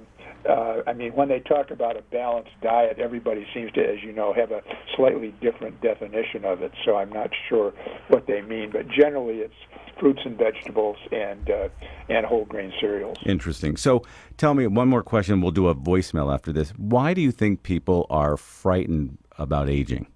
uh, 0.49 0.83
I 0.87 0.92
mean, 0.92 1.12
when 1.12 1.29
they 1.29 1.40
talk 1.40 1.70
about 1.70 1.96
a 1.96 2.03
balanced 2.03 2.53
diet, 2.62 2.99
everybody 2.99 3.46
seems 3.55 3.72
to, 3.72 3.81
as 3.81 4.03
you 4.03 4.12
know, 4.12 4.33
have 4.33 4.51
a 4.51 4.62
slightly 4.96 5.35
different 5.40 5.81
definition 5.81 6.44
of 6.44 6.62
it. 6.62 6.72
So 6.85 6.96
I'm 6.96 7.11
not 7.11 7.31
sure 7.49 7.72
what 8.09 8.27
they 8.27 8.42
mean, 8.42 8.70
but 8.70 8.88
generally 8.88 9.38
it's 9.38 9.55
fruits 9.99 10.20
and 10.25 10.37
vegetables 10.37 10.96
and 11.11 11.51
uh, 11.51 11.68
and 12.09 12.27
whole 12.27 12.44
grain 12.44 12.72
cereals. 12.81 13.16
Interesting. 13.25 13.77
So 13.77 14.03
tell 14.37 14.55
me 14.55 14.66
one 14.66 14.88
more 14.88 15.03
question. 15.03 15.40
We'll 15.40 15.51
do 15.53 15.68
a 15.68 15.75
voicemail 15.75 16.33
after 16.33 16.53
this. 16.53 16.70
Why 16.77 17.14
do 17.14 17.20
you 17.20 17.33
think 17.33 17.62
people 17.62 18.07
are 18.11 18.37
frightened 18.37 19.18
about 19.38 19.68
aging? 19.68 20.07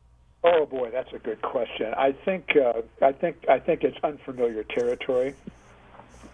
Oh 0.42 0.64
boy, 0.66 0.90
that's 0.90 1.12
a 1.12 1.18
good 1.18 1.42
question. 1.42 1.92
I 1.96 2.12
think 2.12 2.56
uh, 2.56 2.82
I 3.02 3.12
think 3.12 3.44
I 3.48 3.58
think 3.58 3.84
it's 3.84 3.96
unfamiliar 4.02 4.64
territory. 4.64 5.34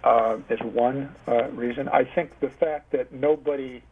Uh, 0.07 0.39
is 0.51 0.61
one 0.63 1.13
uh, 1.27 1.49
reason. 1.51 1.89
I 1.89 2.05
think 2.15 2.31
the 2.39 2.53
fact 2.61 2.93
that 2.93 3.13
nobody, 3.13 3.83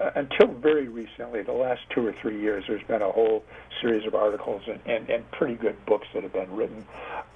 uh, 0.00 0.10
until 0.16 0.48
very 0.58 0.88
recently, 0.88 1.42
the 1.42 1.52
last 1.52 1.82
two 1.94 2.04
or 2.04 2.12
three 2.20 2.40
years, 2.40 2.64
there's 2.66 2.82
been 2.88 3.02
a 3.02 3.12
whole 3.12 3.44
series 3.80 4.04
of 4.04 4.16
articles 4.16 4.62
and, 4.66 4.80
and, 4.84 5.08
and 5.08 5.30
pretty 5.30 5.54
good 5.54 5.76
books 5.86 6.08
that 6.12 6.24
have 6.24 6.32
been 6.32 6.50
written 6.50 6.84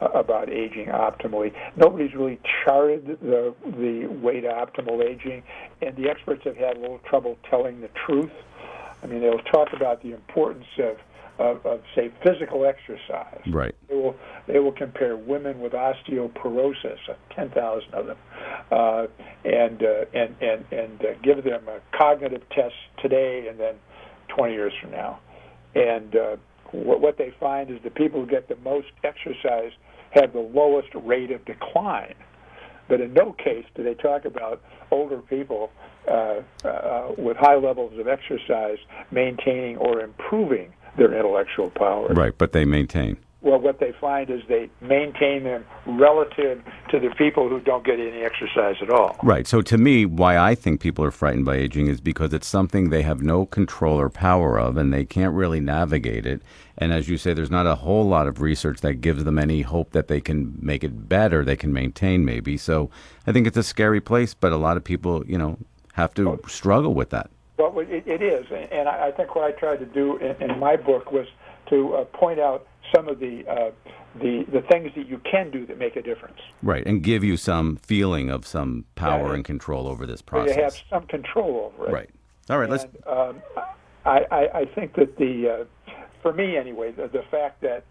uh, 0.00 0.06
about 0.06 0.48
aging 0.50 0.86
optimally. 0.86 1.52
Nobody's 1.76 2.12
really 2.12 2.40
charted 2.64 3.06
the 3.20 3.54
the 3.64 4.06
way 4.06 4.40
to 4.40 4.48
optimal 4.48 5.00
aging, 5.04 5.44
and 5.80 5.94
the 5.94 6.08
experts 6.10 6.42
have 6.42 6.56
had 6.56 6.76
a 6.76 6.80
little 6.80 7.02
trouble 7.10 7.38
telling 7.48 7.80
the 7.80 7.90
truth. 8.04 8.32
I 9.00 9.06
mean, 9.06 9.20
they'll 9.20 9.38
talk 9.38 9.68
about 9.72 10.02
the 10.02 10.12
importance 10.12 10.66
of 10.80 10.96
of, 11.38 11.64
of 11.64 11.80
say 11.94 12.10
physical 12.24 12.64
exercise. 12.66 13.40
Right. 13.50 13.74
They 13.88 13.94
will 13.94 14.16
they 14.46 14.58
will 14.58 14.72
compare 14.72 15.16
women 15.16 15.60
with 15.60 15.72
osteoporosis, 15.72 16.98
uh, 17.08 17.14
ten 17.34 17.50
thousand 17.50 17.94
of 17.94 18.06
them, 18.06 18.18
uh, 18.70 19.06
and 19.44 19.82
uh, 19.82 20.04
and 20.14 20.34
and 20.40 20.64
and 20.72 21.00
uh, 21.00 21.14
give 21.22 21.44
them 21.44 21.68
a 21.68 21.80
cognitive 21.96 22.42
test 22.50 22.74
today 23.00 23.46
and 23.48 23.58
then 23.58 23.74
twenty 24.28 24.54
years 24.54 24.72
from 24.80 24.90
now, 24.90 25.20
and 25.74 26.16
uh, 26.16 26.36
what 26.72 27.00
what 27.00 27.18
they 27.18 27.32
find 27.38 27.70
is 27.70 27.78
the 27.84 27.90
people 27.90 28.20
who 28.20 28.26
get 28.26 28.48
the 28.48 28.56
most 28.56 28.88
exercise 29.04 29.72
have 30.10 30.32
the 30.32 30.40
lowest 30.40 30.88
rate 30.94 31.30
of 31.30 31.44
decline. 31.44 32.14
But 32.88 33.02
in 33.02 33.12
no 33.12 33.32
case 33.32 33.66
do 33.74 33.82
they 33.82 33.94
talk 33.94 34.24
about 34.24 34.62
older 34.90 35.18
people 35.18 35.70
uh, 36.10 36.40
uh, 36.64 37.12
with 37.18 37.36
high 37.36 37.56
levels 37.56 37.98
of 37.98 38.08
exercise 38.08 38.78
maintaining 39.10 39.76
or 39.76 40.00
improving 40.00 40.72
their 40.98 41.14
intellectual 41.14 41.70
power. 41.70 42.08
Right, 42.08 42.36
but 42.36 42.52
they 42.52 42.64
maintain. 42.64 43.16
Well, 43.40 43.60
what 43.60 43.78
they 43.78 43.92
find 43.92 44.28
is 44.30 44.42
they 44.48 44.68
maintain 44.80 45.44
them 45.44 45.64
relative 45.86 46.60
to 46.90 46.98
the 46.98 47.10
people 47.16 47.48
who 47.48 47.60
don't 47.60 47.84
get 47.84 48.00
any 48.00 48.22
exercise 48.22 48.76
at 48.82 48.90
all. 48.90 49.16
Right. 49.22 49.46
So 49.46 49.62
to 49.62 49.78
me, 49.78 50.04
why 50.04 50.36
I 50.36 50.56
think 50.56 50.80
people 50.80 51.04
are 51.04 51.12
frightened 51.12 51.44
by 51.44 51.56
aging 51.56 51.86
is 51.86 52.00
because 52.00 52.34
it's 52.34 52.48
something 52.48 52.90
they 52.90 53.02
have 53.02 53.22
no 53.22 53.46
control 53.46 53.98
or 54.00 54.10
power 54.10 54.58
of 54.58 54.76
and 54.76 54.92
they 54.92 55.04
can't 55.04 55.34
really 55.34 55.60
navigate 55.60 56.26
it. 56.26 56.42
And 56.76 56.92
as 56.92 57.08
you 57.08 57.16
say, 57.16 57.32
there's 57.32 57.50
not 57.50 57.66
a 57.66 57.76
whole 57.76 58.08
lot 58.08 58.26
of 58.26 58.40
research 58.40 58.80
that 58.80 58.94
gives 58.94 59.22
them 59.22 59.38
any 59.38 59.62
hope 59.62 59.92
that 59.92 60.08
they 60.08 60.20
can 60.20 60.58
make 60.60 60.82
it 60.82 61.08
better, 61.08 61.44
they 61.44 61.56
can 61.56 61.72
maintain 61.72 62.24
maybe. 62.24 62.56
So 62.56 62.90
I 63.24 63.32
think 63.32 63.46
it's 63.46 63.56
a 63.56 63.62
scary 63.62 64.00
place, 64.00 64.34
but 64.34 64.50
a 64.50 64.56
lot 64.56 64.76
of 64.76 64.82
people, 64.82 65.24
you 65.26 65.38
know, 65.38 65.58
have 65.92 66.12
to 66.14 66.28
oh. 66.28 66.40
struggle 66.48 66.92
with 66.92 67.10
that. 67.10 67.30
Well, 67.58 67.78
it, 67.80 68.06
it 68.06 68.22
is, 68.22 68.46
and 68.70 68.88
I 68.88 69.10
think 69.10 69.34
what 69.34 69.44
I 69.44 69.50
tried 69.50 69.78
to 69.78 69.86
do 69.86 70.16
in, 70.18 70.50
in 70.50 70.58
my 70.60 70.76
book 70.76 71.10
was 71.10 71.26
to 71.70 71.94
uh, 71.96 72.04
point 72.04 72.38
out 72.38 72.66
some 72.94 73.08
of 73.08 73.18
the 73.18 73.44
uh, 73.48 73.70
the 74.20 74.44
the 74.52 74.62
things 74.70 74.92
that 74.96 75.06
you 75.08 75.20
can 75.30 75.50
do 75.50 75.66
that 75.66 75.76
make 75.78 75.96
a 75.96 76.02
difference. 76.02 76.38
Right, 76.62 76.86
and 76.86 77.02
give 77.02 77.24
you 77.24 77.36
some 77.36 77.76
feeling 77.76 78.30
of 78.30 78.46
some 78.46 78.84
power 78.94 79.28
Yeah. 79.28 79.34
and 79.34 79.44
control 79.44 79.88
over 79.88 80.06
this 80.06 80.22
process. 80.22 80.56
you 80.56 80.62
have 80.62 80.76
some 80.88 81.06
control 81.08 81.72
over 81.74 81.88
it. 81.88 81.92
Right. 81.92 82.10
All 82.48 82.58
right. 82.58 82.70
Let's. 82.70 82.86
Um, 83.06 83.42
I, 84.04 84.24
I, 84.30 84.58
I 84.60 84.64
think 84.74 84.94
that 84.94 85.18
the, 85.18 85.66
uh, 85.90 85.92
for 86.22 86.32
me 86.32 86.56
anyway, 86.56 86.92
the, 86.92 87.08
the 87.08 87.24
fact 87.30 87.60
that 87.62 87.84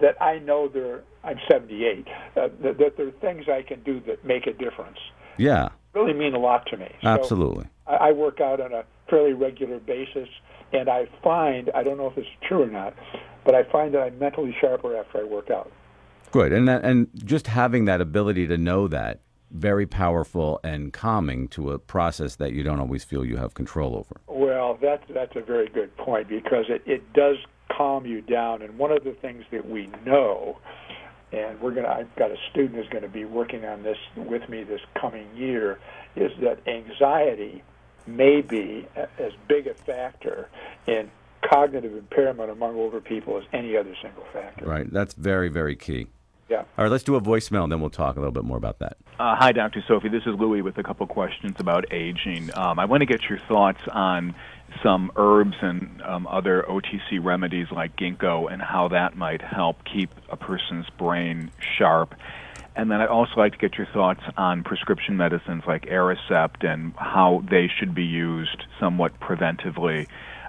that 0.00 0.20
I 0.22 0.38
know 0.38 0.68
there, 0.68 1.02
I'm 1.24 1.38
78, 1.50 2.06
uh, 2.08 2.48
that, 2.62 2.78
that 2.78 2.96
there 2.96 3.08
are 3.08 3.10
things 3.20 3.46
I 3.48 3.62
can 3.62 3.82
do 3.82 4.00
that 4.06 4.24
make 4.24 4.46
a 4.46 4.52
difference 4.52 4.98
Yeah. 5.36 5.68
really 5.94 6.14
mean 6.14 6.34
a 6.34 6.38
lot 6.38 6.66
to 6.66 6.76
me. 6.76 6.88
So 7.02 7.08
Absolutely. 7.08 7.66
I, 7.86 7.94
I 7.94 8.12
work 8.12 8.40
out 8.40 8.60
on 8.60 8.72
a 8.72 8.84
fairly 9.08 9.32
regular 9.32 9.78
basis, 9.78 10.28
and 10.72 10.88
I 10.88 11.08
find 11.22 11.70
I 11.74 11.82
don't 11.82 11.98
know 11.98 12.06
if 12.06 12.16
it's 12.16 12.28
true 12.46 12.62
or 12.62 12.70
not, 12.70 12.94
but 13.44 13.54
I 13.54 13.64
find 13.64 13.94
that 13.94 14.02
I'm 14.02 14.18
mentally 14.18 14.54
sharper 14.60 14.96
after 14.96 15.20
I 15.20 15.24
work 15.24 15.50
out. 15.50 15.70
Good. 16.30 16.52
And 16.52 16.66
that, 16.66 16.84
and 16.84 17.08
just 17.24 17.46
having 17.46 17.84
that 17.84 18.00
ability 18.00 18.46
to 18.46 18.56
know 18.56 18.88
that 18.88 19.20
very 19.50 19.86
powerful 19.86 20.58
and 20.64 20.92
calming 20.92 21.46
to 21.46 21.72
a 21.72 21.78
process 21.78 22.36
that 22.36 22.52
you 22.52 22.62
don't 22.62 22.80
always 22.80 23.04
feel 23.04 23.24
you 23.24 23.36
have 23.36 23.54
control 23.54 23.94
over. 23.96 24.20
Well, 24.26 24.78
that's 24.80 25.04
that's 25.12 25.36
a 25.36 25.42
very 25.42 25.68
good 25.68 25.94
point 25.98 26.28
because 26.28 26.66
it, 26.68 26.82
it 26.86 27.12
does 27.12 27.36
calm 27.70 28.06
you 28.06 28.22
down. 28.22 28.62
And 28.62 28.78
one 28.78 28.90
of 28.92 29.04
the 29.04 29.12
things 29.12 29.44
that 29.52 29.68
we 29.68 29.90
know, 30.06 30.58
and 31.32 31.60
we're 31.60 31.74
gonna 31.74 31.88
I've 31.88 32.14
got 32.16 32.30
a 32.30 32.36
student 32.50 32.76
who's 32.76 32.88
going 32.88 33.02
to 33.02 33.10
be 33.10 33.26
working 33.26 33.64
on 33.64 33.82
this 33.82 33.98
with 34.16 34.48
me 34.48 34.64
this 34.64 34.80
coming 34.98 35.26
year, 35.36 35.78
is 36.16 36.32
that 36.40 36.66
anxiety 36.66 37.62
may 38.06 38.40
be 38.40 38.86
as 39.18 39.32
big 39.48 39.66
a 39.66 39.74
factor 39.74 40.48
in 40.86 41.10
cognitive 41.42 41.96
impairment 41.96 42.50
among 42.50 42.76
older 42.76 43.00
people 43.00 43.36
as 43.38 43.44
any 43.52 43.76
other 43.76 43.94
single 44.00 44.24
factor. 44.32 44.64
Right. 44.64 44.90
That's 44.92 45.14
very 45.14 45.48
very 45.48 45.76
key. 45.76 46.06
Yeah. 46.48 46.64
All 46.76 46.84
right. 46.84 46.90
Let's 46.90 47.04
do 47.04 47.14
a 47.14 47.20
voicemail, 47.20 47.64
and 47.64 47.72
then 47.72 47.80
we'll 47.80 47.90
talk 47.90 48.16
a 48.16 48.20
little 48.20 48.32
bit 48.32 48.44
more 48.44 48.58
about 48.58 48.78
that. 48.80 48.96
Uh, 49.18 49.36
hi, 49.36 49.52
Dr. 49.52 49.82
Sophie. 49.88 50.08
This 50.08 50.24
is 50.26 50.34
Louis 50.38 50.60
with 50.60 50.76
a 50.76 50.82
couple 50.82 51.06
questions 51.06 51.56
about 51.58 51.90
aging. 51.92 52.50
Um, 52.54 52.78
I 52.78 52.84
want 52.84 53.00
to 53.00 53.06
get 53.06 53.22
your 53.22 53.38
thoughts 53.38 53.80
on 53.90 54.34
some 54.82 55.10
herbs 55.16 55.56
and 55.60 56.02
um, 56.02 56.26
other 56.26 56.64
OTC 56.68 57.22
remedies 57.22 57.68
like 57.70 57.96
ginkgo 57.96 58.52
and 58.52 58.60
how 58.60 58.88
that 58.88 59.16
might 59.16 59.40
help 59.40 59.84
keep 59.84 60.10
a 60.28 60.36
person's 60.36 60.86
brain 60.98 61.50
sharp. 61.78 62.14
And 62.74 62.90
then 62.90 63.00
I'd 63.00 63.08
also 63.08 63.32
like 63.36 63.52
to 63.52 63.58
get 63.58 63.76
your 63.76 63.86
thoughts 63.92 64.22
on 64.36 64.64
prescription 64.64 65.16
medicines 65.16 65.62
like 65.66 65.82
Aricept 65.82 66.64
and 66.66 66.94
how 66.96 67.42
they 67.50 67.68
should 67.78 67.94
be 67.94 68.04
used 68.04 68.64
somewhat 68.80 69.18
preventively 69.20 70.06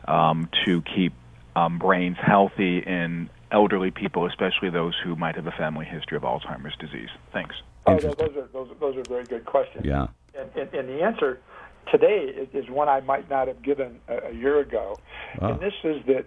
um, 0.08 0.50
to 0.66 0.82
keep 0.84 1.14
um, 1.56 1.80
brains 1.80 2.18
healthy 2.22 2.80
in 2.80 3.30
elderly 3.52 3.92
people, 3.92 4.26
especially 4.26 4.70
those 4.70 4.96
who 5.04 5.16
might 5.16 5.36
have 5.36 5.48
a 5.48 5.52
family 5.52 5.86
history 5.86 6.18
of 6.18 6.24
Alzheimer's 6.24 6.76
disease. 6.80 7.10
Thanks. 7.34 7.56
Oh, 7.86 8.00
those 8.00 8.16
those 8.16 8.36
are 8.38 8.48
those, 8.54 8.72
are- 8.72 8.76
those 8.80 8.96
are 8.98 9.04
very 9.04 9.26
good 9.26 9.46
questions. 9.46 9.86
Yeah. 9.86 10.08
And, 10.38 10.50
and, 10.56 10.74
and 10.74 10.90
the 10.90 11.04
answer 11.04 11.40
today 11.92 12.20
is, 12.36 12.48
is 12.54 12.70
one 12.70 12.88
I 12.90 13.02
might 13.02 13.30
not 13.30 13.48
have 13.48 13.62
given 13.62 14.00
a, 14.08 14.30
a 14.30 14.32
year 14.32 14.60
ago, 14.60 14.98
Wow. 15.40 15.52
and 15.52 15.60
this 15.60 15.74
is 15.84 16.04
that 16.08 16.26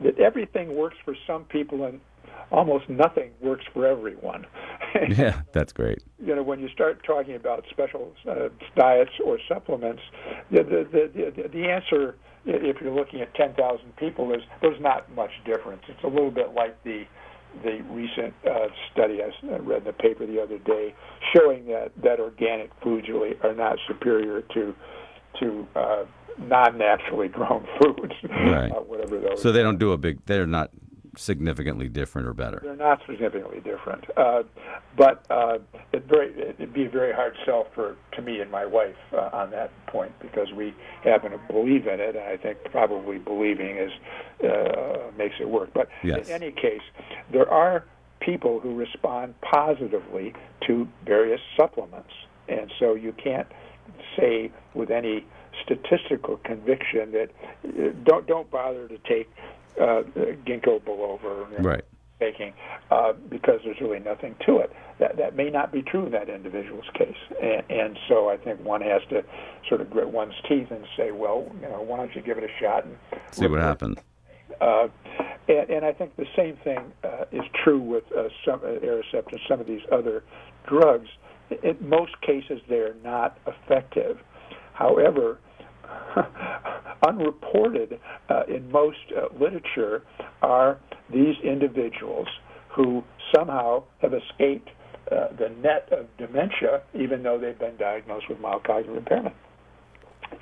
that 0.00 0.18
everything 0.18 0.74
works 0.74 0.96
for 1.04 1.14
some 1.26 1.44
people 1.44 1.84
and 1.84 2.00
almost 2.50 2.88
nothing 2.88 3.30
works 3.40 3.64
for 3.72 3.86
everyone. 3.86 4.46
Yeah. 5.08 5.42
That's 5.52 5.72
great. 5.72 6.02
you 6.18 6.34
know, 6.34 6.42
when 6.42 6.58
you 6.58 6.68
start 6.70 7.04
talking 7.06 7.36
about 7.36 7.64
special 7.70 8.12
uh, 8.28 8.48
diets 8.74 9.12
or 9.24 9.38
supplements, 9.48 10.02
the 10.50 10.64
the, 10.64 11.10
the 11.14 11.48
the 11.48 11.68
answer, 11.70 12.16
if 12.44 12.80
you're 12.80 12.92
looking 12.92 13.20
at 13.20 13.32
10,000 13.36 13.94
people, 13.96 14.32
is 14.34 14.42
there's 14.62 14.80
not 14.80 15.08
much 15.14 15.30
difference. 15.44 15.82
It's 15.88 16.02
a 16.02 16.08
little 16.08 16.32
bit 16.32 16.54
like 16.54 16.82
the 16.82 17.04
the 17.62 17.82
recent 17.90 18.34
uh, 18.44 18.66
study 18.92 19.20
I 19.22 19.30
read 19.58 19.78
in 19.78 19.84
the 19.84 19.92
paper 19.92 20.26
the 20.26 20.42
other 20.42 20.58
day, 20.58 20.92
showing 21.36 21.66
that 21.66 21.92
that 22.02 22.18
organic 22.18 22.70
foods 22.82 23.08
really 23.08 23.34
are 23.44 23.54
not 23.54 23.78
superior 23.86 24.42
to 24.54 24.74
to 25.38 25.68
uh, 25.76 26.04
non-naturally 26.38 27.28
grown 27.38 27.64
foods, 27.80 28.14
Right. 28.28 28.72
uh, 28.72 28.80
whatever 28.80 29.20
those. 29.20 29.40
So 29.40 29.52
they 29.52 29.62
don't 29.62 29.78
do 29.78 29.92
a 29.92 29.98
big. 29.98 30.18
They're 30.26 30.46
not 30.48 30.70
significantly 31.16 31.88
different 31.88 32.28
or 32.28 32.34
better. 32.34 32.60
They're 32.62 32.76
not 32.76 33.00
significantly 33.06 33.60
different, 33.60 34.04
uh, 34.16 34.42
but 34.96 35.24
uh, 35.30 35.58
it 35.92 36.04
very, 36.04 36.32
it'd 36.38 36.72
be 36.72 36.86
a 36.86 36.90
very 36.90 37.12
hard 37.12 37.34
sell 37.44 37.66
for 37.74 37.96
to 38.12 38.22
me 38.22 38.40
and 38.40 38.50
my 38.50 38.66
wife 38.66 38.96
uh, 39.12 39.30
on 39.32 39.50
that 39.50 39.70
point 39.86 40.12
because 40.20 40.52
we 40.52 40.74
happen 41.04 41.32
to 41.32 41.38
believe 41.50 41.86
in 41.86 42.00
it, 42.00 42.16
and 42.16 42.24
I 42.24 42.36
think 42.36 42.58
probably 42.70 43.18
believing 43.18 43.76
is 43.76 43.92
uh, 44.44 45.10
makes 45.16 45.36
it 45.40 45.48
work. 45.48 45.70
But 45.74 45.88
yes. 46.02 46.28
in 46.28 46.34
any 46.34 46.52
case, 46.52 46.82
there 47.32 47.48
are 47.50 47.84
people 48.20 48.60
who 48.60 48.74
respond 48.74 49.34
positively 49.40 50.34
to 50.66 50.86
various 51.04 51.40
supplements, 51.56 52.12
and 52.48 52.72
so 52.78 52.94
you 52.94 53.12
can't 53.12 53.48
say 54.16 54.50
with 54.74 54.90
any 54.90 55.24
statistical 55.64 56.38
conviction 56.38 57.12
that 57.12 57.30
uh, 57.64 57.92
don't 58.04 58.26
don't 58.26 58.50
bother 58.50 58.88
to 58.88 58.98
take 58.98 59.30
uh, 59.78 60.02
ginkgo 60.46 60.80
biloba 60.82 61.62
right. 61.64 61.84
taking 62.18 62.52
uh, 62.90 63.12
because 63.28 63.60
there's 63.64 63.80
really 63.80 64.00
nothing 64.00 64.34
to 64.46 64.58
it. 64.58 64.72
That 64.98 65.16
that 65.16 65.36
may 65.36 65.50
not 65.50 65.72
be 65.72 65.82
true 65.82 66.06
in 66.06 66.12
that 66.12 66.28
individual's 66.28 66.88
case, 66.94 67.16
and, 67.42 67.62
and 67.70 67.98
so 68.08 68.28
I 68.28 68.36
think 68.36 68.62
one 68.64 68.82
has 68.82 69.02
to 69.10 69.24
sort 69.68 69.80
of 69.80 69.90
grit 69.90 70.10
one's 70.10 70.34
teeth 70.48 70.70
and 70.70 70.86
say, 70.96 71.10
well, 71.10 71.50
you 71.60 71.68
know, 71.68 71.80
why 71.82 71.96
don't 71.98 72.14
you 72.14 72.22
give 72.22 72.38
it 72.38 72.44
a 72.44 72.60
shot 72.60 72.84
and 72.84 72.96
see 73.32 73.46
what 73.46 73.60
happens. 73.60 73.98
Uh, 74.60 74.88
and, 75.48 75.70
and 75.70 75.84
I 75.84 75.92
think 75.92 76.16
the 76.16 76.26
same 76.36 76.56
thing 76.56 76.92
uh, 77.02 77.24
is 77.32 77.44
true 77.64 77.80
with 77.80 78.04
uh, 78.12 78.28
some 78.44 78.60
uh, 78.60 78.84
Aricept 78.84 79.32
and 79.32 79.40
some 79.48 79.60
of 79.60 79.66
these 79.66 79.82
other 79.90 80.22
drugs. 80.66 81.08
In 81.62 81.76
most 81.80 82.20
cases, 82.20 82.60
they're 82.68 82.94
not 83.02 83.38
effective. 83.46 84.20
However, 84.72 85.38
unreported 87.06 87.98
uh, 88.28 88.42
in 88.48 88.70
most 88.70 88.98
uh, 89.16 89.26
literature 89.38 90.02
are 90.42 90.78
these 91.12 91.36
individuals 91.42 92.28
who 92.68 93.02
somehow 93.34 93.82
have 94.00 94.14
escaped 94.14 94.70
uh, 95.10 95.28
the 95.38 95.48
net 95.60 95.88
of 95.92 96.06
dementia, 96.18 96.82
even 96.94 97.22
though 97.22 97.38
they've 97.38 97.58
been 97.58 97.76
diagnosed 97.76 98.28
with 98.28 98.38
mild 98.40 98.62
cognitive 98.64 98.96
impairment. 98.96 99.34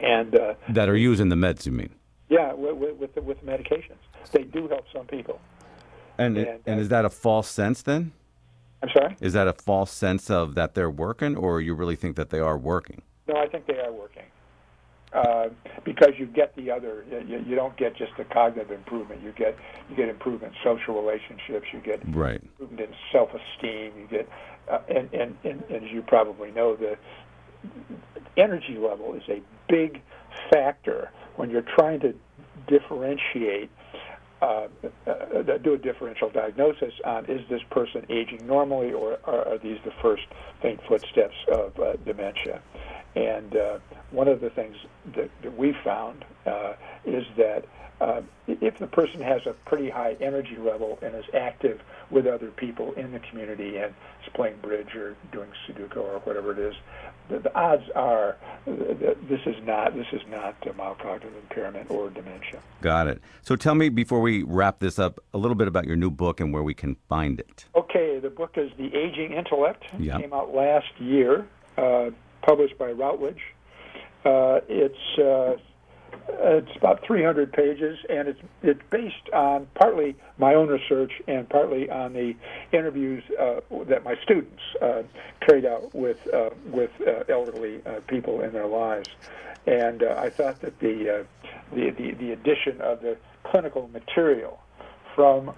And 0.00 0.38
uh, 0.38 0.54
that 0.68 0.88
are 0.88 0.96
using 0.96 1.30
the 1.30 1.37
meds, 1.37 1.64
you 1.64 1.72
mean? 1.72 1.90
Yeah, 2.28 2.52
with 2.52 2.96
with, 2.96 3.16
with 3.24 3.44
medications, 3.44 3.96
they 4.32 4.42
do 4.42 4.68
help 4.68 4.84
some 4.92 5.06
people. 5.06 5.40
And 6.18 6.37
and, 6.37 6.61
and 6.66 6.80
is 6.80 6.88
that 6.90 7.04
a 7.06 7.11
false 7.11 7.48
sense 7.48 7.80
then? 7.82 8.12
I'm 8.82 8.90
sorry. 8.90 9.16
Is 9.20 9.32
that 9.32 9.48
a 9.48 9.54
false 9.54 9.90
sense 9.90 10.30
of 10.30 10.54
that 10.54 10.74
they're 10.74 10.90
working, 10.90 11.37
or 11.37 11.61
you 11.61 11.74
really 11.74 11.96
think 11.96 12.16
that 12.16 12.30
they 12.30 12.38
are 12.38 12.58
working? 12.58 13.02
No, 13.26 13.37
I 13.37 13.46
think 13.46 13.66
they 13.66 13.78
are 13.78 13.92
working. 13.92 14.24
Uh, 15.12 15.49
because 15.85 16.11
you 16.18 16.27
get 16.27 16.55
the 16.55 16.71
other, 16.71 17.03
you, 17.27 17.42
you 17.47 17.55
don't 17.55 17.77
get 17.79 17.97
just 17.97 18.12
the 18.18 18.25
cognitive 18.25 18.71
improvement. 18.71 19.23
You 19.23 19.33
get 19.33 19.57
you 19.88 19.97
get 19.97 20.09
improvement 20.09 20.53
in 20.53 20.59
social 20.62 21.01
relationships. 21.01 21.66
You 21.73 21.81
get 21.81 22.01
right. 22.14 22.42
improvement 22.42 22.90
in 22.90 22.94
self-esteem. 23.11 23.92
You 23.97 24.07
get, 24.11 24.29
uh, 24.71 24.81
and, 24.88 25.12
and, 25.14 25.35
and, 25.44 25.62
and 25.71 25.85
as 25.87 25.90
you 25.90 26.03
probably 26.03 26.51
know, 26.51 26.77
the 26.77 26.99
energy 28.37 28.77
level 28.77 29.14
is 29.14 29.23
a 29.31 29.40
big 29.68 30.03
factor 30.53 31.11
when 31.37 31.49
you're 31.49 31.62
trying 31.62 32.01
to 32.01 32.14
differentiate 32.66 33.71
uh, 34.40 34.68
uh, 35.07 35.59
do 35.64 35.75
a 35.75 35.79
differential 35.79 36.31
diagnosis 36.31 36.92
on 37.05 37.25
is 37.27 37.40
this 37.51 37.62
person 37.71 38.07
aging 38.09 38.47
normally 38.47 38.92
or 38.92 39.18
are, 39.25 39.49
are 39.49 39.59
these 39.59 39.79
the 39.85 39.90
first 40.01 40.23
faint 40.62 40.79
footsteps 40.87 41.35
of 41.53 41.77
uh, 41.81 41.94
dementia? 42.05 42.62
And 43.14 43.57
uh, 43.57 43.79
one 44.11 44.29
of 44.29 44.40
the 44.40 44.51
things 44.51 44.77
that, 45.16 45.31
that 45.42 45.57
we 45.57 45.75
found 45.85 46.25
uh, 46.47 46.75
is 47.05 47.25
that 47.37 47.64
uh, 48.01 48.23
if 48.47 48.79
the 48.79 48.87
person 48.87 49.21
has 49.21 49.44
a 49.47 49.53
pretty 49.68 49.90
high 49.90 50.16
energy 50.21 50.57
level 50.57 50.99
and 51.03 51.14
is 51.14 51.25
active 51.35 51.81
with 52.11 52.27
other 52.27 52.51
people 52.51 52.92
in 52.92 53.11
the 53.12 53.18
community 53.18 53.77
and 53.77 53.92
is 54.23 54.33
playing 54.35 54.57
bridge 54.62 54.94
or 54.94 55.16
doing 55.33 55.49
Sudoku 55.66 55.97
or 55.97 56.18
whatever 56.21 56.53
it 56.53 56.59
is, 56.59 56.75
the, 57.29 57.40
the 57.40 57.55
odds 57.59 57.85
are 57.94 58.37
that 58.66 59.16
this 59.29 59.40
is 59.47 59.57
not 59.64 59.94
this 59.94 60.07
is 60.12 60.23
not 60.31 60.55
mild 60.77 60.99
cognitive 60.99 61.33
impairment 61.42 61.90
or 61.90 62.09
dementia. 62.11 62.61
Got 62.81 63.09
it. 63.09 63.21
So 63.42 63.57
tell 63.57 63.75
me 63.75 63.88
before 63.88 64.21
we 64.21 64.42
wrap 64.44 64.79
this 64.79 64.99
up 64.99 65.21
a 65.35 65.38
little 65.38 65.57
bit 65.57 65.68
about 65.68 65.85
your 65.85 65.97
new 65.97 66.11
book 66.11 66.40
and 66.40 66.53
where 66.53 66.62
we 66.62 66.75
can 66.75 66.97
find 67.09 67.40
it. 67.40 67.66
Okay, 67.75 68.18
the 68.21 68.31
book 68.31 68.57
is 68.57 68.71
The 68.79 68.94
Aging 68.94 69.33
Intellect. 69.33 69.85
Yep. 69.99 70.21
Came 70.21 70.33
out 70.33 70.55
last 70.55 70.99
year, 70.99 71.47
uh, 71.77 72.11
published 72.42 72.79
by 72.79 72.90
Routledge. 72.90 73.40
Uh, 74.24 74.61
it's 74.68 75.18
uh, 75.18 75.57
it's 76.40 76.77
about 76.77 77.05
300 77.07 77.53
pages, 77.53 77.98
and 78.09 78.29
it's 78.29 78.40
it's 78.62 78.81
based 78.90 79.29
on 79.33 79.66
partly 79.74 80.16
my 80.38 80.55
own 80.55 80.68
research 80.68 81.12
and 81.27 81.48
partly 81.48 81.88
on 81.90 82.12
the 82.12 82.35
interviews 82.72 83.22
uh, 83.40 83.61
that 83.88 84.05
my 84.05 84.14
students 84.22 84.61
uh, 84.83 85.03
carried 85.40 85.64
out 85.64 85.94
with 85.94 86.18
uh, 86.33 86.51
with 86.66 86.90
uh, 87.07 87.24
elderly 87.29 87.81
people 88.09 88.40
in 88.42 88.53
their 88.53 88.66
lives. 88.66 89.09
And 89.66 90.03
I 90.03 90.31
thought 90.31 90.61
that 90.61 90.79
the, 90.81 91.27
the 91.72 91.90
the 91.90 92.12
the 92.12 92.33
addition 92.33 92.81
of 92.81 93.01
the 93.01 93.16
clinical 93.44 93.88
material 93.88 94.61
from 95.14 95.53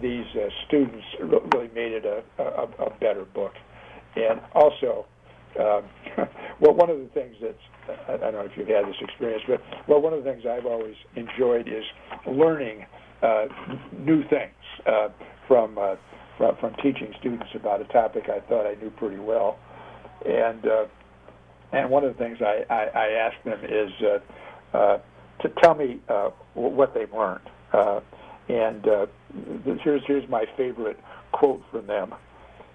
these 0.00 0.26
students 0.66 1.04
really 1.20 1.70
made 1.74 1.92
it 1.92 2.04
a, 2.04 2.22
a, 2.42 2.86
a 2.86 2.90
better 3.00 3.24
book. 3.24 3.54
And 4.16 4.40
also, 4.54 5.06
um, 5.60 5.84
well, 6.60 6.74
one 6.74 6.90
of 6.90 6.98
the 6.98 7.08
things 7.14 7.34
that's 7.40 7.58
I 8.08 8.16
don't 8.16 8.32
know 8.32 8.40
if 8.40 8.52
you've 8.56 8.68
had 8.68 8.86
this 8.86 8.96
experience, 9.00 9.42
but 9.46 9.60
well, 9.88 10.00
one 10.00 10.12
of 10.12 10.24
the 10.24 10.30
things 10.30 10.44
I've 10.46 10.66
always 10.66 10.96
enjoyed 11.16 11.68
is 11.68 11.84
learning 12.26 12.86
uh, 13.22 13.46
new 13.98 14.22
things 14.28 14.54
uh, 14.86 15.08
from, 15.46 15.78
uh, 15.78 15.96
from 16.38 16.56
from 16.56 16.74
teaching 16.82 17.12
students 17.20 17.46
about 17.54 17.80
a 17.80 17.84
topic 17.84 18.24
I 18.28 18.40
thought 18.48 18.66
I 18.66 18.74
knew 18.80 18.90
pretty 18.90 19.18
well, 19.18 19.58
and 20.26 20.66
uh, 20.66 20.86
and 21.72 21.90
one 21.90 22.04
of 22.04 22.16
the 22.16 22.18
things 22.22 22.38
I, 22.40 22.64
I, 22.70 22.84
I 22.94 23.08
ask 23.10 23.36
them 23.44 23.60
is 23.64 23.90
uh, 24.02 24.76
uh, 24.76 24.98
to 25.42 25.48
tell 25.62 25.74
me 25.74 26.00
uh, 26.08 26.30
what 26.54 26.94
they've 26.94 27.12
learned, 27.12 27.48
uh, 27.72 28.00
and 28.48 28.88
uh, 28.88 29.06
here's 29.82 30.02
here's 30.06 30.28
my 30.28 30.44
favorite 30.56 30.98
quote 31.32 31.62
from 31.70 31.86
them 31.86 32.14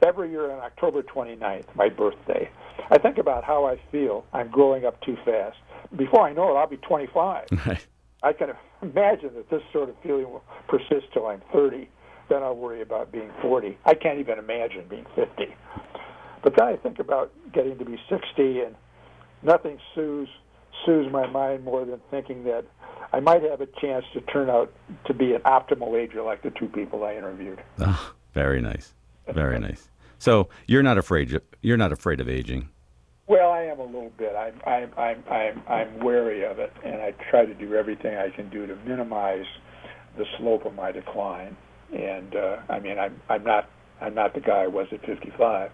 every 0.03 0.29
year 0.31 0.51
on 0.51 0.59
October 0.59 1.03
29th, 1.03 1.65
my 1.75 1.89
birthday, 1.89 2.49
I 2.89 2.97
think 2.97 3.17
about 3.17 3.43
how 3.43 3.65
I 3.65 3.79
feel 3.91 4.25
I'm 4.33 4.49
growing 4.49 4.85
up 4.85 4.99
too 5.01 5.17
fast. 5.25 5.57
Before 5.95 6.21
I 6.27 6.33
know 6.33 6.55
it, 6.55 6.59
I'll 6.59 6.67
be 6.67 6.77
25. 6.77 7.47
Right. 7.65 7.85
I 8.21 8.33
can 8.33 8.49
imagine 8.81 9.33
that 9.35 9.49
this 9.49 9.61
sort 9.71 9.87
of 9.87 9.95
feeling 10.03 10.29
will 10.29 10.43
persist 10.67 11.07
till 11.13 11.27
I'm 11.27 11.41
30. 11.53 11.87
Then 12.27 12.43
I'll 12.43 12.55
worry 12.55 12.81
about 12.81 13.13
being 13.13 13.31
40. 13.41 13.77
I 13.85 13.93
can't 13.93 14.19
even 14.19 14.37
imagine 14.39 14.85
being 14.89 15.05
50. 15.15 15.55
But 16.43 16.55
then 16.57 16.67
I 16.67 16.75
think 16.75 16.99
about 16.99 17.31
getting 17.53 17.77
to 17.77 17.85
be 17.85 17.97
60, 18.09 18.59
and 18.59 18.75
nothing 19.41 19.79
soothes 19.95 20.29
soothes 20.85 21.11
my 21.11 21.27
mind 21.27 21.63
more 21.63 21.85
than 21.85 21.99
thinking 22.09 22.43
that 22.45 22.65
I 23.11 23.19
might 23.19 23.43
have 23.43 23.61
a 23.61 23.67
chance 23.81 24.05
to 24.13 24.21
turn 24.21 24.49
out 24.49 24.71
to 25.05 25.13
be 25.13 25.33
an 25.33 25.41
optimal 25.41 25.99
ager 25.99 26.21
like 26.21 26.41
the 26.41 26.51
two 26.51 26.67
people 26.67 27.03
I 27.03 27.15
interviewed. 27.15 27.61
Oh, 27.79 28.13
very 28.33 28.61
nice. 28.61 28.93
Very 29.27 29.59
nice. 29.59 29.88
So 30.19 30.49
you're 30.67 30.83
not 30.83 30.97
afraid. 30.97 31.39
You're 31.61 31.77
not 31.77 31.91
afraid 31.91 32.19
of 32.19 32.29
aging. 32.29 32.69
Well, 33.27 33.51
I 33.51 33.63
am 33.63 33.79
a 33.79 33.85
little 33.85 34.11
bit. 34.17 34.35
I'm 34.35 34.59
I'm 34.65 34.91
I'm 34.97 35.23
I'm 35.29 35.61
I'm 35.67 35.99
wary 35.99 36.43
of 36.43 36.59
it, 36.59 36.73
and 36.83 36.95
I 36.95 37.13
try 37.29 37.45
to 37.45 37.53
do 37.53 37.75
everything 37.75 38.17
I 38.17 38.29
can 38.29 38.49
do 38.49 38.67
to 38.67 38.75
minimize 38.87 39.45
the 40.17 40.25
slope 40.37 40.65
of 40.65 40.73
my 40.75 40.91
decline. 40.91 41.55
And 41.95 42.35
uh, 42.35 42.57
I 42.69 42.79
mean, 42.79 42.99
I'm 42.99 43.21
I'm 43.29 43.43
not 43.43 43.69
I'm 44.01 44.13
not 44.13 44.33
the 44.33 44.41
guy 44.41 44.63
I 44.63 44.67
was 44.67 44.87
at 44.91 45.05
55, 45.05 45.71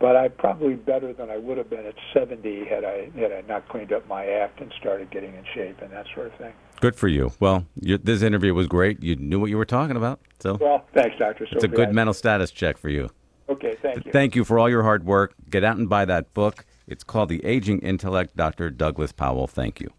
but 0.00 0.16
I'm 0.16 0.32
probably 0.32 0.74
better 0.74 1.12
than 1.12 1.30
I 1.30 1.36
would 1.36 1.58
have 1.58 1.68
been 1.68 1.86
at 1.86 1.94
70 2.14 2.64
had 2.64 2.84
I 2.84 3.10
had 3.16 3.32
I 3.32 3.42
not 3.46 3.68
cleaned 3.68 3.92
up 3.92 4.08
my 4.08 4.26
act 4.26 4.60
and 4.60 4.72
started 4.80 5.10
getting 5.10 5.34
in 5.34 5.44
shape 5.54 5.80
and 5.82 5.92
that 5.92 6.06
sort 6.14 6.28
of 6.28 6.34
thing. 6.34 6.52
Good 6.80 6.96
for 6.96 7.06
you. 7.06 7.32
Well, 7.38 7.66
you, 7.80 7.98
this 7.98 8.22
interview 8.22 8.54
was 8.54 8.66
great. 8.66 9.02
You 9.02 9.14
knew 9.16 9.38
what 9.38 9.50
you 9.50 9.58
were 9.58 9.64
talking 9.64 9.96
about. 9.96 10.20
So 10.40 10.56
well, 10.60 10.86
thanks, 10.94 11.16
Doctor. 11.18 11.46
It's 11.50 11.64
a 11.64 11.68
good 11.68 11.92
mental 11.92 12.14
status 12.14 12.50
check 12.50 12.78
for 12.78 12.88
you. 12.88 13.10
Okay, 13.52 13.76
thank 13.82 14.06
you. 14.06 14.12
Thank 14.12 14.34
you 14.34 14.44
for 14.44 14.58
all 14.58 14.70
your 14.70 14.82
hard 14.82 15.04
work. 15.04 15.34
Get 15.50 15.62
out 15.62 15.76
and 15.76 15.88
buy 15.88 16.04
that 16.06 16.32
book. 16.32 16.64
It's 16.86 17.04
called 17.04 17.28
The 17.28 17.44
Aging 17.44 17.80
Intellect, 17.80 18.36
Dr. 18.36 18.70
Douglas 18.70 19.12
Powell. 19.12 19.46
Thank 19.46 19.80
you. 19.80 19.90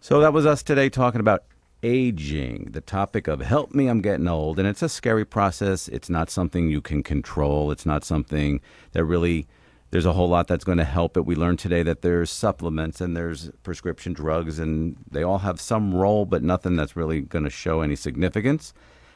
So 0.00 0.20
that 0.20 0.32
was 0.32 0.46
us 0.46 0.62
today 0.62 0.88
talking 0.88 1.20
about 1.20 1.44
aging, 1.82 2.68
the 2.70 2.80
topic 2.80 3.28
of 3.28 3.40
help 3.40 3.74
me, 3.74 3.88
I'm 3.88 4.00
getting 4.00 4.26
old. 4.26 4.58
And 4.58 4.66
it's 4.66 4.82
a 4.82 4.88
scary 4.88 5.24
process. 5.24 5.88
It's 5.88 6.08
not 6.08 6.30
something 6.30 6.68
you 6.68 6.80
can 6.80 7.02
control. 7.02 7.70
It's 7.70 7.84
not 7.84 8.04
something 8.04 8.60
that 8.92 9.04
really 9.04 9.46
there's 9.90 10.06
a 10.06 10.14
whole 10.14 10.28
lot 10.28 10.48
that's 10.48 10.64
going 10.64 10.78
to 10.78 10.84
help 10.84 11.18
it. 11.18 11.26
We 11.26 11.34
learned 11.34 11.58
today 11.58 11.82
that 11.82 12.00
there's 12.00 12.30
supplements 12.30 13.02
and 13.02 13.14
there's 13.14 13.50
prescription 13.62 14.14
drugs, 14.14 14.58
and 14.58 14.96
they 15.10 15.22
all 15.22 15.38
have 15.38 15.60
some 15.60 15.94
role, 15.94 16.24
but 16.24 16.42
nothing 16.42 16.76
that's 16.76 16.96
really 16.96 17.20
going 17.20 17.44
to 17.44 17.50
show 17.50 17.82
any 17.82 17.94
significance. 17.94 18.72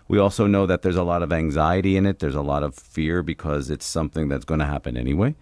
We 0.09 0.19
also 0.19 0.47
know 0.47 0.66
that 0.66 0.83
there's 0.83 0.97
a 0.97 1.03
lot 1.03 1.23
of 1.23 1.33
anxiety 1.33 1.97
in 1.97 2.07
it, 2.07 2.21
there's 2.21 2.35
a 2.35 2.42
lot 2.42 2.62
of 2.62 2.75
fear 2.75 3.23
because 3.23 3.71
it's 3.71 3.87
something 3.87 4.29
that's 4.29 4.45
going 4.45 4.61
to 4.61 4.66
happen 4.66 4.97
anyway. 4.97 5.35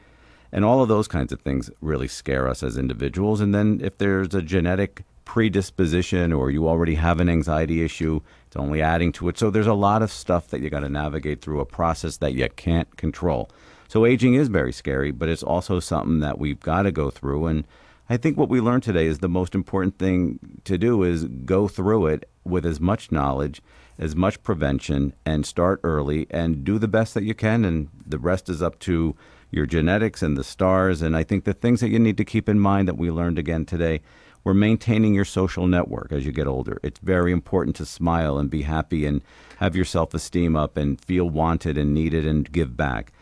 And 0.53 0.65
all 0.65 0.83
of 0.83 0.89
those 0.89 1.09
kinds 1.09 1.33
of 1.33 1.41
things 1.41 1.71
really 1.81 2.09
scare 2.09 2.49
us 2.49 2.63
as 2.63 2.79
individuals. 2.79 3.41
And 3.41 3.55
then 3.55 3.81
if 3.83 3.99
there's 3.99 4.35
a 4.35 4.43
genetic 4.43 5.05
predisposition 5.25 6.33
or 6.33 6.51
you 6.51 6.69
already 6.69 6.95
have 6.95 7.21
an 7.21 7.29
anxiety 7.29 7.83
issue. 7.83 8.21
It's 8.47 8.57
only 8.57 8.83
adding 8.83 9.13
to 9.13 9.29
it. 9.29 9.39
So 9.39 9.51
there's 9.51 9.67
a 9.67 9.75
lot 9.75 10.03
of 10.03 10.13
stuff 10.13 10.49
that 10.49 10.61
you 10.61 10.71
got 10.71 10.81
to 10.81 10.89
navigate 10.89 11.41
through 11.41 11.61
a 11.61 11.67
process 11.67 12.19
that 12.19 12.35
you 12.35 12.49
can't 12.51 12.97
control. 12.97 13.51
So 13.89 14.07
aging 14.07 14.35
is 14.35 14.49
very 14.49 14.73
scary, 14.73 15.11
but 15.11 15.29
it's 15.29 15.43
also 15.43 15.81
something 15.81 16.21
that 16.21 16.39
we've 16.39 16.61
got 16.61 16.83
to 16.83 16.93
go 16.93 17.11
through. 17.11 17.47
And 17.47 17.67
I 18.09 18.17
think 18.17 18.37
what 18.37 18.49
we 18.49 18.61
learned 18.61 18.83
today 18.83 19.07
is 19.07 19.19
the 19.19 19.29
most 19.29 19.55
important 19.55 19.99
thing 19.99 20.39
to 20.65 20.77
do 20.77 21.03
is 21.03 21.25
go 21.25 21.69
through 21.69 22.07
it 22.07 22.29
with 22.45 22.67
as 22.67 22.81
much 22.81 23.11
knowledge, 23.11 23.63
as 23.99 24.17
much 24.17 24.43
prevention, 24.43 25.15
and 25.25 25.47
start 25.47 25.81
early 25.85 26.27
and 26.31 26.65
do 26.65 26.79
the 26.79 26.89
best 26.89 27.15
that 27.15 27.25
you 27.25 27.35
can. 27.35 27.65
And 27.65 27.89
the 28.07 28.19
rest 28.19 28.49
is 28.49 28.63
up 28.63 28.79
to 28.81 29.15
your 29.51 29.67
genetics 29.67 30.23
and 30.23 30.37
the 30.37 30.45
stars. 30.45 31.03
And 31.03 31.17
I 31.17 31.23
think 31.23 31.45
the 31.45 31.55
things 31.55 31.81
that 31.81 31.91
you 31.91 31.99
need 31.99 32.17
to 32.17 32.25
keep 32.25 32.49
in 32.49 32.59
mind 32.59 32.89
that 32.89 32.99
we 32.99 33.11
learned 33.11 33.39
again 33.39 33.65
today 33.65 34.01
we're 34.45 34.53
maintaining 34.53 35.15
your 35.15 35.25
social 35.25 35.67
network 35.67 36.13
as 36.13 36.27
you 36.27 36.31
get 36.31 36.47
older. 36.47 36.79
It's 36.83 37.01
very 37.01 37.33
important 37.33 37.75
to 37.77 37.87
smile 37.87 38.39
and 38.39 38.51
be 38.51 38.63
happy 38.63 39.07
and 39.07 39.23
have 39.57 39.75
your 39.75 39.87
self 39.87 40.13
esteem 40.13 40.55
up 40.55 40.77
and 40.77 41.03
feel 41.03 41.29
wanted 41.29 41.79
and 41.79 41.95
needed 41.95 42.27
and 42.27 42.51
give 42.53 42.77
back. 42.77 43.13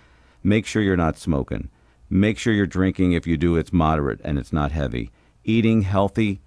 Make 0.42 0.66
sure 0.66 0.82
you're 0.82 0.96
not 0.96 1.16
smoking. 1.16 1.70
Make 2.10 2.38
sure 2.38 2.52
you're 2.52 2.66
drinking. 2.66 3.12
If 3.12 3.28
you 3.28 3.36
do, 3.36 3.56
it's 3.56 3.72
moderate 3.72 4.20
and 4.24 4.36
it's 4.36 4.52
not 4.52 4.72
heavy. 4.72 5.12
Eating 5.44 5.82
healthy. 5.82 6.40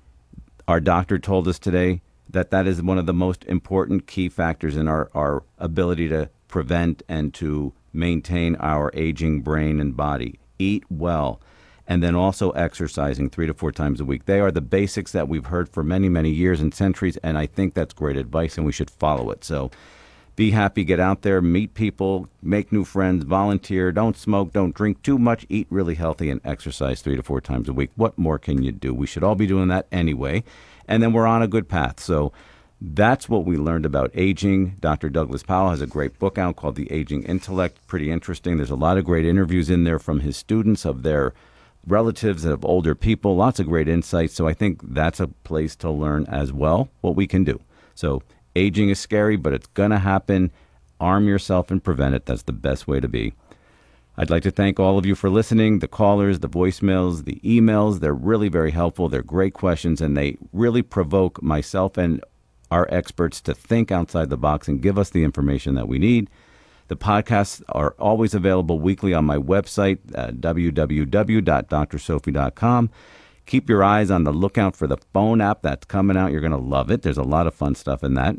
Our 0.67 0.81
doctor 0.81 1.17
told 1.19 1.47
us 1.47 1.57
today 1.57 2.01
that 2.35 2.51
that 2.51 2.67
is 2.67 2.81
one 2.81 2.97
of 2.97 3.05
the 3.05 3.13
most 3.13 3.43
important 3.45 4.07
key 4.07 4.29
factors 4.29 4.75
in 4.75 4.87
our, 4.87 5.09
our 5.13 5.43
ability 5.57 6.09
to 6.09 6.29
prevent 6.47 7.01
and 7.07 7.33
to 7.33 7.73
maintain 7.93 8.55
our 8.57 8.91
aging 8.93 9.41
brain 9.41 9.79
and 9.79 9.95
body. 9.95 10.39
Eat 10.59 10.83
well 10.89 11.41
and 11.87 12.01
then 12.01 12.15
also 12.15 12.49
exercising 12.51 13.29
three 13.29 13.47
to 13.47 13.53
four 13.53 13.71
times 13.71 14.01
a 14.01 14.05
week. 14.05 14.25
They 14.25 14.39
are 14.39 14.51
the 14.51 14.61
basics 14.61 15.11
that 15.11 15.27
we've 15.27 15.45
heard 15.45 15.69
for 15.69 15.83
many, 15.83 16.09
many 16.09 16.31
years 16.31 16.59
and 16.59 16.73
centuries, 16.73 17.17
and 17.17 17.37
I 17.37 17.45
think 17.45 17.73
that's 17.73 17.93
great 17.93 18.17
advice, 18.17 18.57
and 18.57 18.65
we 18.65 18.71
should 18.71 18.89
follow 18.89 19.29
it. 19.29 19.43
So 19.43 19.69
be 20.35 20.51
happy, 20.51 20.83
get 20.83 20.99
out 20.99 21.21
there, 21.21 21.41
meet 21.41 21.75
people, 21.75 22.27
make 22.41 22.71
new 22.71 22.83
friends, 22.83 23.23
volunteer, 23.23 23.91
don't 23.91 24.17
smoke, 24.17 24.51
don't 24.51 24.75
drink 24.75 25.01
too 25.01 25.17
much, 25.17 25.45
eat 25.47 25.67
really 25.69 25.95
healthy, 25.95 26.29
and 26.29 26.41
exercise 26.43 27.01
three 27.01 27.15
to 27.15 27.23
four 27.23 27.39
times 27.39 27.69
a 27.69 27.73
week. 27.73 27.91
What 27.95 28.17
more 28.17 28.39
can 28.39 28.63
you 28.63 28.71
do? 28.71 28.93
We 28.93 29.07
should 29.07 29.23
all 29.23 29.35
be 29.35 29.47
doing 29.47 29.67
that 29.69 29.87
anyway. 29.91 30.43
And 30.87 31.01
then 31.01 31.13
we're 31.13 31.27
on 31.27 31.41
a 31.41 31.47
good 31.47 31.67
path. 31.67 31.99
So 31.99 32.31
that's 32.81 33.29
what 33.29 33.45
we 33.45 33.57
learned 33.57 33.85
about 33.85 34.11
aging. 34.13 34.75
Dr. 34.79 35.09
Douglas 35.09 35.43
Powell 35.43 35.69
has 35.69 35.81
a 35.81 35.87
great 35.87 36.19
book 36.19 36.37
out 36.37 36.55
called 36.55 36.75
The 36.75 36.91
Aging 36.91 37.23
Intellect. 37.23 37.85
Pretty 37.87 38.11
interesting. 38.11 38.57
There's 38.57 38.69
a 38.69 38.75
lot 38.75 38.97
of 38.97 39.05
great 39.05 39.25
interviews 39.25 39.69
in 39.69 39.83
there 39.83 39.99
from 39.99 40.19
his 40.19 40.37
students 40.37 40.85
of 40.85 41.03
their 41.03 41.33
relatives 41.87 42.45
of 42.45 42.65
older 42.65 42.95
people, 42.95 43.35
lots 43.35 43.59
of 43.59 43.67
great 43.67 43.87
insights. 43.87 44.33
So 44.33 44.47
I 44.47 44.53
think 44.53 44.81
that's 44.83 45.19
a 45.19 45.27
place 45.27 45.75
to 45.77 45.89
learn 45.89 46.25
as 46.27 46.51
well 46.51 46.89
what 47.01 47.15
we 47.15 47.27
can 47.27 47.43
do. 47.43 47.59
So 47.93 48.23
aging 48.55 48.89
is 48.89 48.99
scary, 48.99 49.35
but 49.35 49.53
it's 49.53 49.67
going 49.67 49.91
to 49.91 49.99
happen. 49.99 50.51
Arm 50.99 51.27
yourself 51.27 51.71
and 51.71 51.83
prevent 51.83 52.15
it. 52.15 52.25
That's 52.25 52.43
the 52.43 52.53
best 52.53 52.87
way 52.87 52.99
to 52.99 53.07
be. 53.07 53.33
I'd 54.17 54.29
like 54.29 54.43
to 54.43 54.51
thank 54.51 54.79
all 54.79 54.97
of 54.97 55.05
you 55.05 55.13
for 55.13 55.29
listening, 55.29 55.79
the 55.79 55.89
callers, 55.89 56.39
the 56.39 56.47
voicemails, 56.47 57.25
the 57.25 57.41
emails. 57.43 57.99
They're 57.99 58.13
really 58.13 58.47
very 58.47 58.71
helpful. 58.71 59.09
They're 59.09 59.21
great 59.21 59.53
questions, 59.53 59.99
and 59.99 60.15
they 60.15 60.37
really 60.53 60.81
provoke 60.81 61.43
myself 61.43 61.97
and 61.97 62.23
our 62.71 62.87
experts 62.89 63.41
to 63.41 63.53
think 63.53 63.91
outside 63.91 64.29
the 64.29 64.37
box 64.37 64.69
and 64.69 64.81
give 64.81 64.97
us 64.97 65.09
the 65.09 65.23
information 65.23 65.75
that 65.75 65.89
we 65.89 65.99
need. 65.99 66.29
The 66.87 66.95
podcasts 66.95 67.61
are 67.69 67.95
always 67.99 68.33
available 68.33 68.79
weekly 68.79 69.13
on 69.13 69.25
my 69.25 69.37
website, 69.37 69.99
uh, 70.15 70.31
www.drsophie.com. 70.31 72.89
Keep 73.45 73.69
your 73.69 73.83
eyes 73.83 74.09
on 74.09 74.23
the 74.23 74.33
lookout 74.33 74.75
for 74.75 74.87
the 74.87 74.97
phone 75.13 75.41
app 75.41 75.61
that's 75.61 75.85
coming 75.85 76.17
out. 76.17 76.31
You're 76.31 76.41
going 76.41 76.51
to 76.51 76.57
love 76.57 76.89
it. 76.89 77.01
There's 77.01 77.17
a 77.17 77.23
lot 77.23 77.47
of 77.47 77.53
fun 77.53 77.75
stuff 77.75 78.03
in 78.03 78.13
that. 78.15 78.35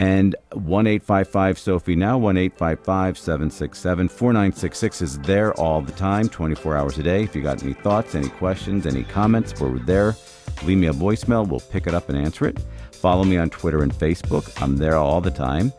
And 0.00 0.34
1 0.52 0.86
855 0.86 1.58
Sophie 1.58 1.94
now, 1.94 2.16
1 2.16 2.36
855 2.38 3.18
767 3.18 4.08
4966 4.08 5.02
is 5.02 5.18
there 5.20 5.52
all 5.60 5.82
the 5.82 5.92
time, 5.92 6.26
24 6.26 6.74
hours 6.74 6.98
a 6.98 7.02
day. 7.02 7.22
If 7.22 7.36
you 7.36 7.42
got 7.42 7.62
any 7.62 7.74
thoughts, 7.74 8.14
any 8.14 8.30
questions, 8.30 8.86
any 8.86 9.04
comments, 9.04 9.60
we're 9.60 9.78
there. 9.80 10.16
Leave 10.64 10.78
me 10.78 10.86
a 10.86 10.92
voicemail. 10.92 11.46
We'll 11.46 11.60
pick 11.60 11.86
it 11.86 11.92
up 11.92 12.08
and 12.08 12.16
answer 12.16 12.46
it. 12.46 12.58
Follow 12.92 13.24
me 13.24 13.36
on 13.36 13.50
Twitter 13.50 13.82
and 13.82 13.92
Facebook. 13.92 14.60
I'm 14.62 14.78
there 14.78 14.96
all 14.96 15.20
the 15.20 15.30
time. 15.30 15.70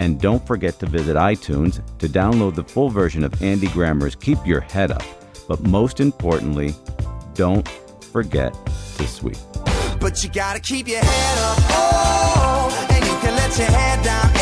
And 0.00 0.18
don't 0.20 0.44
forget 0.46 0.78
to 0.80 0.86
visit 0.86 1.16
iTunes 1.16 1.82
to 1.98 2.08
download 2.08 2.54
the 2.54 2.64
full 2.64 2.88
version 2.88 3.24
of 3.24 3.42
Andy 3.42 3.68
Grammer's 3.68 4.14
Keep 4.14 4.46
Your 4.46 4.60
Head 4.60 4.90
Up. 4.90 5.04
But 5.48 5.60
most 5.60 6.00
importantly, 6.00 6.74
don't 7.34 7.68
forget 8.10 8.54
to 8.96 9.06
sweep. 9.06 9.36
But 10.00 10.24
you 10.24 10.30
gotta 10.30 10.60
keep 10.60 10.88
your 10.88 11.00
head 11.00 11.38
up, 11.38 11.58
oh, 11.70 12.95
your 13.58 13.68
head 13.68 14.02
down. 14.04 14.35